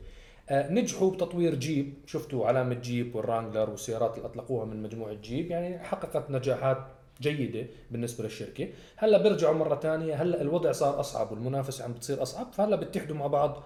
آه، 0.50 0.72
نجحوا 0.72 1.12
بتطوير 1.12 1.56
جيب. 1.56 1.94
شفتوا 2.06 2.48
علامة 2.48 2.76
جيب 2.76 3.16
والرانجلر 3.16 3.70
والسيارات 3.70 4.18
اللي 4.18 4.26
أطلقوها 4.28 4.66
من 4.66 4.84
مجموعة 4.84 5.14
جيب. 5.14 5.52
يعني 5.52 5.80
حققت 5.80 6.32
نجاحات 6.32 6.88
جيدة 7.22 7.68
بالنسبة 7.92 8.24
للشركة. 8.24 8.70
هلأ 8.96 9.18
بيرجعوا 9.18 9.56
مرة 9.56 9.80
ثانية. 9.80 10.16
هلأ 10.16 10.42
الوضع 10.42 10.72
صار 10.72 11.00
أصعب 11.00 11.32
والمنافسة 11.32 11.84
عم 11.84 11.94
بتصير 11.94 12.22
أصعب. 12.22 12.54
فهلأ 12.54 12.76
بيتحدوا 12.76 13.16
مع 13.16 13.28
بعض 13.28 13.64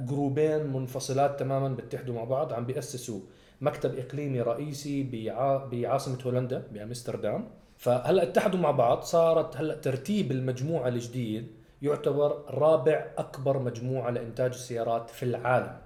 group 0.00 0.47
ين 0.47 0.66
منفصلات 0.66 1.40
تماما 1.40 1.68
بيتحدوا 1.68 2.14
مع 2.14 2.24
بعض 2.24 2.52
عم 2.52 2.66
بيأسسوا 2.66 3.20
مكتب 3.60 3.98
إقليمي 3.98 4.40
رئيسي 4.40 5.02
بعا- 5.02 5.66
بعاصمة 5.72 6.18
هولندا 6.26 6.62
بأمستردام. 6.72 7.48
فهلأ 7.76 8.22
اتحدوا 8.22 8.60
مع 8.60 8.70
بعض 8.70 9.02
صارت 9.02 9.56
هلأ 9.56 9.74
ترتيب 9.74 10.30
المجموعة 10.32 10.88
الجديد 10.88 11.46
يعتبر 11.82 12.44
رابع 12.50 13.06
أكبر 13.18 13.58
مجموعة 13.58 14.10
لإنتاج 14.10 14.50
السيارات 14.50 15.10
في 15.10 15.22
العالم. 15.22 15.76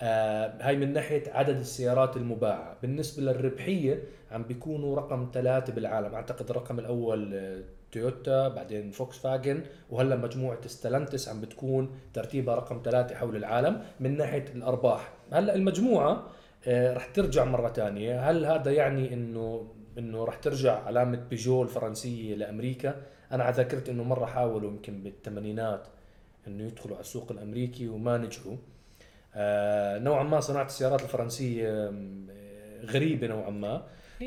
آه 0.00 0.54
هاي 0.60 0.76
من 0.76 0.92
ناحية 0.92 1.32
عدد 1.32 1.56
السيارات 1.56 2.16
المباعة. 2.16 2.76
بالنسبة 2.82 3.22
للربحية 3.32 4.02
عم 4.30 4.42
بيكونوا 4.42 4.96
رقم 4.96 5.30
ثلاثة 5.34 5.72
بالعالم. 5.72 6.14
أعتقد 6.14 6.50
الرقم 6.50 6.78
الأول 6.78 7.34
آه، 7.34 7.62
تويوتا 8.00 8.48
بعدين 8.48 8.90
فوكس 8.90 9.18
فاجن 9.18 9.62
وهلا 9.90 10.16
مجموعة 10.16 10.66
ستلانتس 10.66 11.28
عم 11.28 11.40
بتكون 11.40 11.90
ترتيبها 12.14 12.54
رقم 12.54 12.80
ثلاثة 12.84 13.14
حول 13.14 13.36
العالم 13.36 13.82
من 14.00 14.16
ناحية 14.16 14.44
الأرباح. 14.54 15.12
هلا 15.32 15.54
المجموعة 15.54 16.26
آه، 16.66 16.94
رح 16.94 17.06
ترجع 17.06 17.44
مرة 17.44 17.68
ثانية 17.68 18.30
هل 18.30 18.44
هذا 18.44 18.72
يعني 18.72 19.14
إنه 19.14 19.72
إنه 19.98 20.24
رح 20.24 20.36
ترجع 20.36 20.82
علامة 20.84 21.16
بيجو 21.30 21.62
الفرنسية 21.62 22.34
لأمريكا؟ 22.34 22.94
أنا 23.32 23.44
على 23.44 23.66
إنه 23.88 24.02
مرة 24.04 24.26
حاولوا 24.26 24.70
يمكن 24.70 25.02
بالثمانينات 25.02 25.86
إنه 26.46 26.64
يدخلوا 26.64 26.96
على 26.96 27.02
السوق 27.04 27.32
الأمريكي 27.32 27.88
وما 27.88 28.18
نجحوا. 28.18 28.56
آه 29.34 29.98
نوعا 29.98 30.22
ما 30.22 30.40
صناعة 30.40 30.64
السيارات 30.66 31.02
الفرنسية 31.02 31.88
آم، 31.88 32.26
آه، 32.30 32.84
غريبة 32.84 33.26
نوعا 33.26 33.50
ما. 33.50 33.82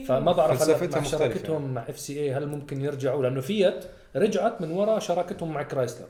فما 0.08 0.32
بعرف 0.32 0.62
هلا 0.62 0.78
مع 0.78 0.84
مختلفة. 0.84 1.04
شراكتهم 1.04 1.74
مع 1.74 1.82
FCA 1.90 2.34
هل 2.34 2.48
ممكن 2.48 2.82
يرجعوا؟ 2.82 3.24
لأنه 3.24 3.42
فيات 3.42 3.86
رجعت 4.16 4.62
من 4.62 4.72
وراء 4.72 5.00
شراكتهم 5.00 5.54
مع 5.54 5.64
كرايسلر 5.64 6.08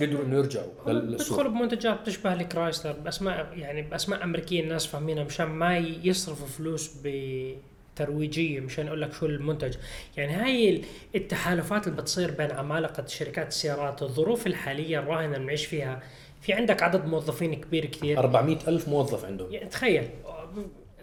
قدروا 0.00 0.24
إنه 0.24 0.36
يرجعوا. 0.36 0.72
بيدخلوا 0.86 1.50
بمنتجات 1.50 2.00
بتشبه 2.00 2.32
الكرايسلر 2.32 2.92
باسماء 2.92 3.46
يعني 3.56 3.82
بأسماء 3.82 4.24
أمريكية 4.24 4.60
الناس 4.60 4.86
فاهمينها 4.86 5.24
مشان 5.24 5.46
ما 5.46 5.78
يصرفوا 5.78 6.46
فلوس 6.46 6.96
بترويجية 7.04 8.60
مشان 8.60 8.86
يقول 8.86 9.02
لك 9.02 9.12
شو 9.12 9.26
المنتج. 9.26 9.74
يعني 10.16 10.32
هاي 10.32 10.82
التحالفات 11.14 11.86
اللي 11.86 12.02
بتصير 12.02 12.30
بين 12.30 12.50
عمالقة 12.50 13.06
شركات 13.06 13.48
السيارات 13.48 14.02
الظروف 14.02 14.46
الحالية 14.46 14.98
الراهنة 14.98 15.26
اللي 15.26 15.38
بنعيش 15.38 15.66
فيها 15.66 16.02
في 16.40 16.52
عندك 16.52 16.82
عدد 16.82 17.06
موظفين 17.06 17.54
كبير 17.54 17.86
كثير 17.86 18.18
400 18.18 18.58
ألف 18.68 18.88
موظف 18.88 19.24
عندهم. 19.24 19.52
يعني 19.52 19.68
تخيل. 19.68 20.08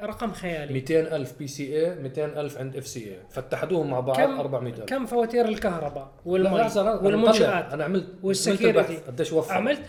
رقم 0.04 0.32
خيالي. 0.32 0.74
200 0.74 1.16
ألف 1.16 1.34
PCA 1.40 1.96
200 1.96 2.26
ألف 2.26 2.58
عند 2.58 2.76
FCA 2.76 3.18
فاتحدوهم 3.30 3.90
مع 3.90 4.00
بعض 4.00 4.18
كم 4.18 4.40
400 4.40 4.74
ألف. 4.74 4.84
كم 4.84 5.06
فواتير 5.06 5.46
الكهرباء؟ 5.46 6.12
والمي 6.26 6.62
أنا 6.62 6.94
والمنشآت. 6.94 7.74
أنا 7.74 7.84
عملت 7.84 8.08
وال 8.24 8.37
security. 8.37 8.98
قديش 8.98 9.34
وفر 9.34 9.54
عملت 9.54 9.82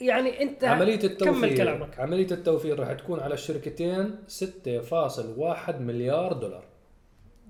يعني 0.00 0.42
أنت 0.42 0.64
عملية 0.64 1.04
التوفير 1.04 1.34
كمل 1.34 1.56
كلامك. 1.56 2.00
عملية 2.00 2.30
التوفير 2.30 2.80
راح 2.80 2.92
تكون 2.92 3.20
على 3.20 3.34
الشركتين 3.34 4.14
6.1 4.28 5.80
مليار 5.80 6.32
دولار. 6.32 6.71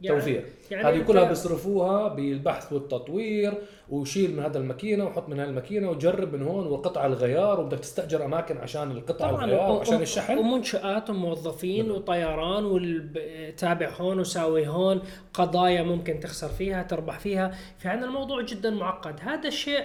يعني 0.03 0.19
توفير. 0.19 0.45
يعني 0.71 0.89
هذه 0.89 1.03
كلها 1.03 1.25
بيصرفوها 1.25 2.09
بالبحث 2.09 2.73
والتطوير 2.73 3.55
وشيل 3.91 4.37
من 4.37 4.43
هذا 4.43 4.59
الماكينة 4.59 5.05
وحط 5.05 5.29
من 5.29 5.41
هالماكينه 5.41 5.91
وجرب 5.91 6.35
من 6.35 6.43
هون 6.43 6.67
وقطع 6.67 7.07
الغيار 7.07 7.61
وبدك 7.61 7.79
تستأجر 7.79 8.25
أماكن 8.25 8.59
عشان 8.59 8.91
القطع 8.91 9.31
الغيار 9.31 9.71
وعشان 9.71 10.03
الشحن. 10.03 10.39
ومنشآت 10.39 11.11
وموظفين 11.11 11.91
وطيران 11.91 12.65
وتابع 12.65 13.91
هون 13.91 14.21
وساوي 14.21 14.67
هون 14.69 15.03
قضايا 15.35 15.83
ممكن 15.83 16.21
تخسر 16.21 16.49
فيها 16.49 16.83
تربح 16.83 17.19
فيها. 17.19 17.55
فعندنا 17.79 18.07
الموضوع 18.07 18.43
جدا 18.43 18.71
معقد. 18.71 19.21
هذا 19.21 19.49
الشيء 19.49 19.85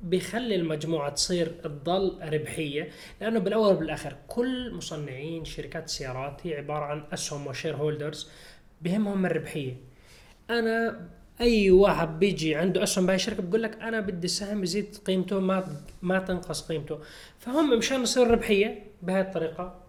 بيخلي 0.00 0.54
المجموعة 0.54 1.10
تصير 1.10 1.46
تضل 1.46 2.18
ربحية 2.32 2.88
لأنه 3.20 3.38
بالأول 3.40 3.74
وبالآخر 3.74 4.16
كل 4.28 4.74
مصنعين 4.74 5.44
شركات 5.44 5.84
السيارات 5.84 6.46
هي 6.46 6.56
عبارة 6.56 6.84
عن 6.84 7.04
أسهم 7.12 7.46
و 7.46 7.76
shareholders 7.76 8.30
بهمهم 8.84 9.26
الربحية. 9.26 9.76
أنا 10.50 11.00
أي 11.40 11.70
واحد 11.70 12.18
بيجي 12.18 12.54
عنده 12.54 12.82
أسهم 12.82 13.06
بهاي 13.06 13.16
الشركة 13.16 13.42
بقول 13.42 13.62
لك 13.62 13.82
أنا 13.82 14.00
بدي 14.00 14.24
السهم 14.24 14.62
يزيد 14.62 14.96
قيمته 15.06 15.40
ما 15.40 15.76
ما 16.02 16.18
تنقص 16.18 16.62
قيمته. 16.68 16.98
فهم 17.38 17.78
مشان 17.78 18.02
يصير 18.02 18.30
ربحية 18.30 18.82
بهاي 19.02 19.20
الطريقة 19.20 19.80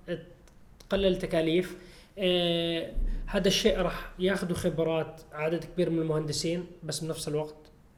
تقلل 0.89 1.05
التكاليف. 1.05 1.77
آه 2.17 2.91
هذا 3.27 3.47
الشيء 3.47 3.77
راح 3.77 4.09
ياخذوا 4.19 4.55
خبرات 4.55 5.21
عدد 5.33 5.63
كبير 5.63 5.89
من 5.89 5.99
المهندسين 5.99 6.65
بس 6.83 6.99
بنفس 6.99 7.27
الوقت 7.27 7.55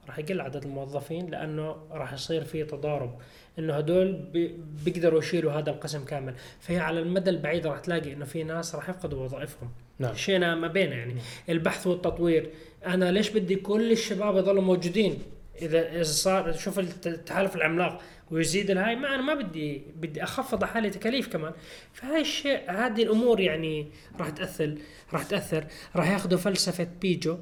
راح 0.08 0.20
يقل 0.20 0.42
عدد 0.42 0.64
الموظفين 0.64 1.30
لأنه 1.30 1.76
راح 1.92 2.14
يصير 2.14 2.44
في 2.44 2.64
تضارب. 2.64 3.20
إنه 3.60 3.74
هدول 3.74 4.14
بي- 4.14 4.58
بيقدروا 4.86 5.20
يشيلوا 5.20 5.52
هذا 5.52 5.70
القسم 5.72 6.06
كامل. 6.06 6.36
فهي 6.60 6.80
على 6.80 7.00
المدى 7.00 7.30
البعيد 7.30 7.68
راح 7.68 7.80
تلاقي 7.80 8.14
إنه 8.14 8.26
في 8.26 8.44
ناس 8.44 8.76
راح 8.76 8.90
يفقدوا 8.90 9.24
وظائفهم. 9.24 9.70
نعم. 10.00 10.62
ما 10.62 10.68
بينه 10.68 10.96
يعني. 10.96 11.16
البحث 11.50 11.88
والتطوير. 11.88 12.50
أنا 12.86 13.12
ليش 13.12 13.30
بدي 13.30 13.56
كل 13.56 13.92
الشباب 13.92 14.38
يضلوا 14.38 14.62
موجودين؟ 14.62 15.20
إذا 15.62 15.92
إذا 15.96 16.04
صار 16.04 16.54
شوف 16.54 16.80
الت- 16.80 17.08
التحالف 17.08 17.56
العملاق 17.56 18.02
ويزيد 18.32 18.72
الهاي 18.72 18.96
ما 18.96 19.16
أنا 19.16 19.22
ما 19.22 19.34
بدي 19.34 19.82
بدي 19.96 20.24
أخفض 20.24 20.64
على 20.64 20.74
حالي 20.74 20.90
تكاليف 20.90 21.28
كمان. 21.28 21.54
فهاي 21.94 22.22
الشيء 22.22 22.72
هذه 22.72 23.04
الأمور 23.04 23.40
يعني 23.40 23.88
راح 24.20 24.30
تأثر 24.30 24.76
راح 25.14 25.24
تأثر. 25.24 25.66
راح 25.96 26.12
ياخذوا 26.12 26.40
فلسفة 26.40 26.88
بيجو 27.02 27.38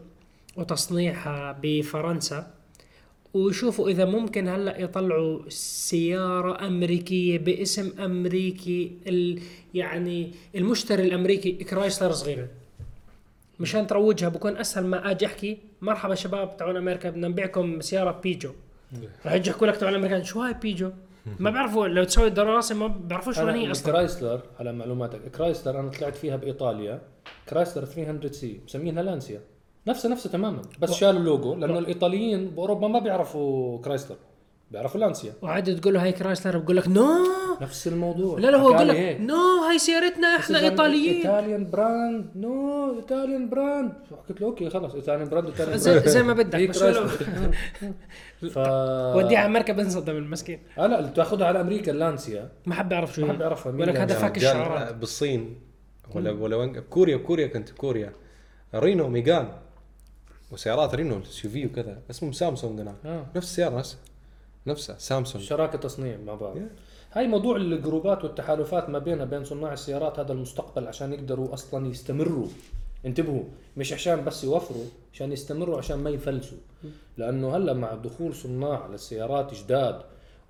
وتصنيعها 0.56 1.60
بفرنسا. 1.62 2.54
ويشوفوا 3.36 3.90
إذا 3.90 4.06
ممكن 4.06 4.48
هلأ 4.48 4.82
يطلعوا 4.82 5.50
سيارة 5.50 6.68
أمريكية 6.68 7.38
باسم 7.38 8.00
أمريكي 8.00 8.92
ال 9.08 9.40
يعني 9.74 10.32
المشتري 10.56 11.04
الأمريكي 11.04 11.52
كرايسلر 11.52 12.12
صغيرة. 12.12 12.48
مشان 13.60 13.88
تروجها 13.88 14.30
بكون 14.30 14.58
أسهل 14.58 14.86
ما 14.86 15.12
آجي 15.12 15.26
أحكي 15.26 15.58
مرحبا 15.82 16.16
شباب 16.16 16.58
تاعون 16.58 16.78
أمريكا 16.78 17.10
بدنا 17.10 17.28
نبيعكم 17.28 17.82
سيارة 17.82 18.20
بيجو 18.24 18.52
راح 19.26 19.34
يجي 19.34 19.50
يحكوا 19.50 19.68
لك 19.68 19.78
تاعون 19.78 19.96
الأمريكان 19.96 20.24
شو 20.24 20.42
هاي 20.42 20.54
بيجو 20.54 20.92
ما 21.40 21.50
بيعرفوا 21.50 21.88
لو 21.88 22.04
تسوي 22.04 22.30
دراسة 22.30 22.76
ما 22.76 22.88
بيعرفوا 22.88 23.34
شو 23.34 23.48
هي 23.48 23.72
أصلا. 23.72 23.92
كرايسلر 23.92 24.42
على 24.60 24.74
معلوماتك 24.74 25.20
كرايسلر 25.20 25.80
أنا 25.80 25.90
طلعت 25.90 26.16
فيها 26.16 26.36
بإيطاليا 26.36 27.02
كرايسلر 27.50 27.86
300 27.86 28.32
C 28.32 28.60
مسمينها 28.68 29.04
لانسيا. 29.04 29.42
نفسها 29.88 30.12
نفسها 30.12 30.32
تماما. 30.32 30.62
بس 30.80 30.92
شالوا 30.92 31.20
اللوجو 31.20 31.56
لأنه 31.56 31.80
الإيطاليين 31.80 32.50
بأوروبا 32.50 32.88
ما 32.88 33.00
بيعرفوا 33.00 33.82
كرايسلر 33.82 34.18
بيعرفوا 34.72 35.00
لانسيا. 35.00 35.34
وعادي 35.42 35.76
تقول 35.76 35.94
له 35.94 36.04
هاي 36.04 36.12
كرايسلر 36.12 36.58
بقول 36.58 36.78
لك 36.78 36.88
no 36.88 37.08
نفس 37.62 37.88
الموضوع. 37.88 38.40
لا 38.40 38.52
لا 38.52 38.58
هو 38.58 38.78
لي 38.78 38.84
لك 38.84 38.96
هيك. 38.96 39.22
no 39.22 39.64
هاي 39.70 39.80
سيارتنا 39.80 40.28
إحنا 40.28 40.60
إيطاليين. 40.60 41.16
Italian 41.16 41.70
brand 41.70 42.26
no 42.36 42.96
Italian 42.96 43.50
brand 43.50 43.94
قلت 44.30 44.42
له 44.42 44.48
أوكي 44.48 44.70
خلص 44.70 44.96
ايطاليان 44.96 45.30
براند 45.30 45.48
ايطاليان 45.48 45.78
زي, 45.78 45.92
براند 45.92 46.08
زي 46.08 46.24
ما 46.24 46.34
بدك 46.34 46.70
بس 46.70 46.84
ف 48.54 48.58
وديها 49.16 49.40
على 49.40 49.46
أمريكا 49.46 49.74
بنصدم 49.74 50.16
المسكين. 50.16 50.60
آه 50.78 50.88
لا 50.88 51.08
تاخذها 51.08 51.48
على 51.48 51.62
أمريكا 51.62 51.92
اللانسيا 51.92 52.50
ما 52.66 52.76
حب 52.76 52.92
يعرف 52.92 53.14
شو 53.16 53.26
ما 53.26 53.34
حد 53.34 53.38
بيعرفها 53.38 53.72
مين 53.72 53.82
ولك 53.82 53.98
هذا. 53.98 54.16
فاك 54.16 54.38
رجال 54.38 54.52
الشعارات 54.52 54.96
بالصين. 54.96 55.60
ولا 56.16 56.32
ولا 56.32 56.56
وين؟ 56.56 56.74
بكوريا 56.74 57.18
بكوريا 57.18 57.48
كنت 57.48 57.72
بكوريا 57.72 58.14
رينو 58.76 59.08
ميجان 59.08 59.48
وسيارات 60.52 60.96
رينو 60.96 61.18
الاس 61.18 61.38
في 61.48 61.66
وكذا 61.66 61.98
اسمهم 62.10 62.32
سامسونج 62.32 62.80
هناك 62.82 62.96
آه. 63.06 63.26
نفس 63.36 63.48
السيارة 63.48 63.78
نفسها 63.78 64.00
نفسها 64.68 64.96
سامسونج 65.00 65.44
شراكة 65.44 65.78
تصنيع 65.78 66.18
مع 66.18 66.36
بعض 66.36 66.56
Yeah. 66.56 67.18
هاي 67.18 67.28
موضوع 67.28 67.56
الجروبات 67.58 68.24
والتحالفات 68.24 68.90
ما 68.90 69.00
بينها 69.00 69.26
بين 69.26 69.44
صناع 69.44 69.74
السيارات 69.74 70.20
هذا 70.20 70.32
المستقبل 70.32 70.88
عشان 70.88 71.14
يقدروا 71.14 71.54
أصلا 71.54 71.88
يستمروا 71.88 72.48
انتبهوا 73.06 73.44
مش 73.78 73.94
عشان 73.94 74.24
بس 74.26 74.44
يوفروا 74.44 74.86
عشان 75.14 75.32
يستمروا 75.32 75.78
عشان 75.78 75.98
ما 75.98 76.10
يفلسوا 76.10 76.58
لأنه 77.18 77.56
هلأ 77.58 77.74
مع 77.74 77.94
دخول 77.94 78.36
صناع 78.36 78.88
للسيارات 78.88 79.54
جداد 79.54 80.02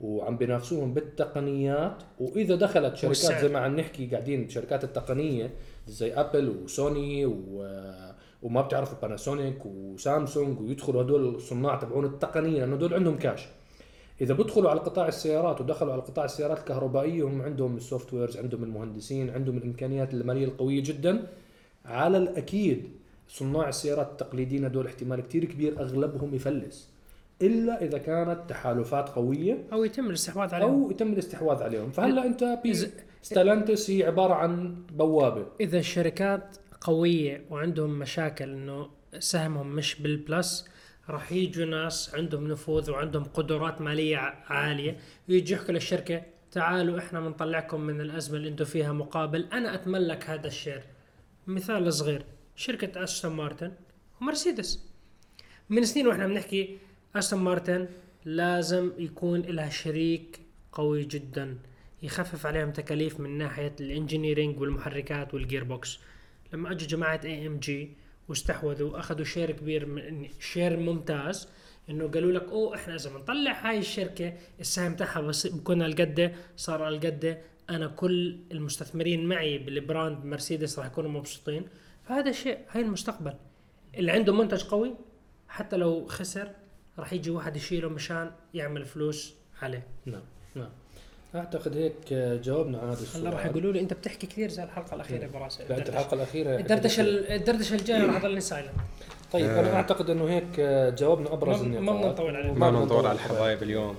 وعم 0.01 0.37
بينافسوهم 0.37 0.93
بالتقنيات 0.93 2.03
وإذا 2.19 2.55
دخلت 2.55 2.95
شركات. 2.95 3.41
زي 3.41 3.47
ما 3.49 3.59
عم 3.59 3.75
نحكي 3.75 4.07
قاعدين 4.07 4.45
بشركات 4.45 4.83
التقنية 4.83 5.53
زي 5.87 6.13
ابل 6.13 6.49
وسوني 6.49 7.25
و 7.25 7.63
وما 8.45 8.61
بتعرفوا 8.61 8.97
باناسونيك 9.01 9.65
وسامسونج 9.65 10.59
ويدخلوا 10.61 11.01
هدول 11.01 11.35
الصناع 11.35 11.75
تبعون 11.75 12.05
التقنية 12.05 12.59
لأنه 12.59 12.75
هدول 12.75 12.93
عندهم 12.93 13.17
كاش 13.17 13.47
إذا 14.21 14.33
بدخلوا 14.33 14.69
على 14.69 14.79
قطاع 14.79 15.07
السيارات 15.07 15.61
ودخلوا 15.61 15.93
على 15.93 16.01
قطاع 16.01 16.25
السيارات 16.25 16.59
الكهربائية 16.59 17.23
هم 17.23 17.41
عندهم 17.41 17.77
ال 17.77 17.81
software 17.81 18.13
ز 18.13 18.37
عندهم 18.37 18.63
المهندسين 18.63 19.29
عندهم 19.29 19.57
الإمكانيات 19.57 20.13
المالية 20.13 20.45
القوية 20.45 20.83
جدا. 20.83 21.27
على 21.85 22.17
الأكيد 22.17 22.89
صناع 23.27 23.69
السيارات 23.69 24.11
التقليديين 24.11 24.65
هدول 24.65 24.85
احتمال 24.85 25.21
كتير 25.21 25.45
كبير 25.45 25.79
أغلبهم 25.79 26.35
يفلس 26.35 26.89
إلا 27.41 27.83
إذا 27.83 27.97
كانت 27.97 28.39
تحالفات 28.49 29.09
قوية 29.09 29.63
أو 29.73 29.83
يتم 29.83 30.05
الاستحواذ 30.05 30.55
عليهم. 30.55 30.83
أو 30.83 30.91
يتم 30.91 31.13
الاستحواذ 31.13 31.63
عليهم. 31.63 31.91
فهلأ 31.91 32.25
أنت 32.25 32.59
ستالانتس 33.21 33.89
هي 33.89 34.03
عبارة 34.03 34.33
عن 34.33 34.75
بوابة. 34.91 35.45
إذا 35.59 35.79
الشركات 35.79 36.57
قوية 36.85 37.45
وعندهم 37.49 37.99
مشاكل 37.99 38.49
إنه 38.49 38.89
سهمهم 39.19 39.75
مش 39.75 40.01
بال 40.01 40.24
plus 40.24 40.69
راح 41.09 41.31
يجوا 41.31 41.65
ناس 41.65 42.15
عندهم 42.15 42.47
نفوذ 42.47 42.91
وعندهم 42.91 43.23
قدرات 43.23 43.81
مالية 43.81 44.17
عالية 44.47 44.97
يجي 45.27 45.53
يحكوا 45.53 45.73
للشركة 45.73 46.23
تعالوا 46.51 46.99
إحنا 46.99 47.19
بنطلعكم 47.19 47.81
من 47.81 48.01
الأزمة 48.01 48.37
اللي 48.37 48.49
أنتم 48.49 48.65
فيها 48.65 48.93
مقابل 48.93 49.47
أنا 49.53 49.75
أتملك 49.75 50.29
هذا 50.29 50.47
ال 50.47 50.52
share. 50.52 50.83
مثال 51.47 51.93
صغير 51.93 52.25
شركة 52.55 53.03
استون 53.03 53.31
مارتن 53.31 53.71
ومرسيدس. 54.21 54.89
من 55.69 55.85
سنين 55.85 56.07
وإحنا 56.07 56.27
بنحكي 56.27 56.77
استون 57.15 57.39
مارتن 57.39 57.87
لازم 58.25 58.91
يكون 58.97 59.41
لها 59.41 59.69
شريك 59.69 60.39
قوي 60.71 61.03
جدا 61.03 61.57
يخفف 62.03 62.45
عليهم 62.45 62.71
تكاليف 62.71 63.19
من 63.19 63.37
ناحية 63.37 63.75
ال 63.79 63.86
engineering 63.86 64.59
والمحركات 64.59 65.33
وال 65.33 65.63
gearbox 65.63 65.99
لما 66.53 66.71
أجوا 66.71 66.87
جماعة 66.87 67.21
AMG 67.23 67.97
واستحوذوا 68.27 68.99
أخذوا 68.99 69.25
share 69.25 69.51
كبير 69.51 69.85
من 69.85 70.27
share 70.39 70.77
ممتاز 70.79 71.49
إنه 71.89 72.07
قالوا 72.07 72.31
لك 72.31 72.43
أوه 72.43 72.75
إحنا 72.75 72.95
إذا 72.95 73.09
بنطلع 73.09 73.69
هاي 73.69 73.79
الشركة 73.79 74.33
السهم 74.59 74.95
تاعها 74.95 75.31
بكون 75.45 75.81
هالقد 75.81 76.35
صار 76.55 76.87
هالقد 76.87 77.41
أنا 77.69 77.87
كل 77.87 78.39
المستثمرين 78.51 79.25
معي 79.25 79.57
بال 79.57 79.77
brand 79.77 80.25
مرسيدس 80.25 80.79
راح 80.79 80.87
يكونوا 80.87 81.11
مبسوطين. 81.11 81.67
فهذا 82.03 82.29
الشيء 82.29 82.57
هاي 82.69 82.81
المستقبل. 82.81 83.33
اللي 83.95 84.11
عنده 84.11 84.33
منتج 84.33 84.63
قوي 84.63 84.95
حتى 85.47 85.77
لو 85.77 86.05
خسر 86.05 86.51
راح 86.99 87.13
يجي 87.13 87.29
واحد 87.29 87.55
يشيله 87.55 87.89
مشان 87.89 88.31
يعمل 88.53 88.85
فلوس 88.85 89.35
عليه. 89.61 89.87
نعم 90.05 90.23
نعم. 90.55 90.69
أعتقد 91.35 91.77
هيك 91.77 92.13
جاوبنا 92.43 92.77
على 92.77 92.87
هذا 92.91 93.01
السؤال. 93.01 93.33
راح 93.33 93.45
يقولوا 93.45 93.71
لي 93.73 93.79
أنت 93.79 93.93
بتحكي 93.93 94.27
كثير 94.27 94.49
زي 94.49 94.63
الحلقة 94.63 94.95
الأخيرة 94.95 95.27
براسي. 95.27 95.63
لا 95.69 95.77
انت 95.77 95.89
الحلقة 95.89 96.13
الأخيرة 96.15 96.55
الدردشة 96.59 97.01
الدردشة 97.35 97.75
الجاية 97.75 98.05
راح 98.05 98.15
اضلني 98.15 98.41
silent 98.41 98.71
طيب 99.33 99.45
أنا 99.49 99.75
أعتقد 99.75 100.09
إنه 100.09 100.29
هيك 100.29 100.59
جاوبنا 100.99 101.33
أبرز 101.33 101.61
ما- 101.61 101.79
النقاط. 101.79 101.89
ما 101.89 101.93
بدنا 101.99 102.11
نطول 102.11 102.35
عليه. 102.35 102.51
ما 102.51 102.69
بدنا 102.69 102.85
نطول 102.85 103.05
على 103.05 103.15
الحبايب 103.15 103.63
اليوم. 103.63 103.95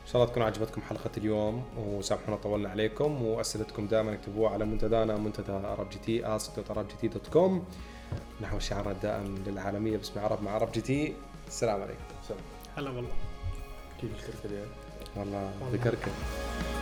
إن 0.00 0.06
شاء 0.12 0.16
الله 0.22 0.32
تكون 0.32 0.42
عجبتكم 0.42 0.80
حلقة 0.82 1.10
اليوم 1.16 1.64
وسامحونا 1.78 2.36
طولنا 2.36 2.68
عليكم 2.68 3.22
وأسئلتكم 3.22 3.86
دائما 3.86 4.12
اكتبوها 4.14 4.50
على 4.50 4.64
منتدانا 4.64 5.16
منتدى 5.16 5.52
عرب 5.52 5.90
جي 5.90 5.98
تي 5.98 6.38
ask.arabgt.com 6.38 7.50
نحو 8.42 8.58
شعارنا 8.58 8.92
الدائم 8.92 9.44
للعالمية 9.46 9.96
باسم 9.96 10.20
عرب 10.20 10.42
مع 10.42 10.50
عرب 10.50 10.72
جي 10.72 10.80
تي 10.80 11.14
السلام 11.48 11.82
عليكم. 11.82 12.00
هلا 12.76 12.90
والله. 12.90 13.10
كيف 14.00 14.10
الكركديه 14.28 14.64
والله. 15.16 15.50
ذكرك. 15.72 16.08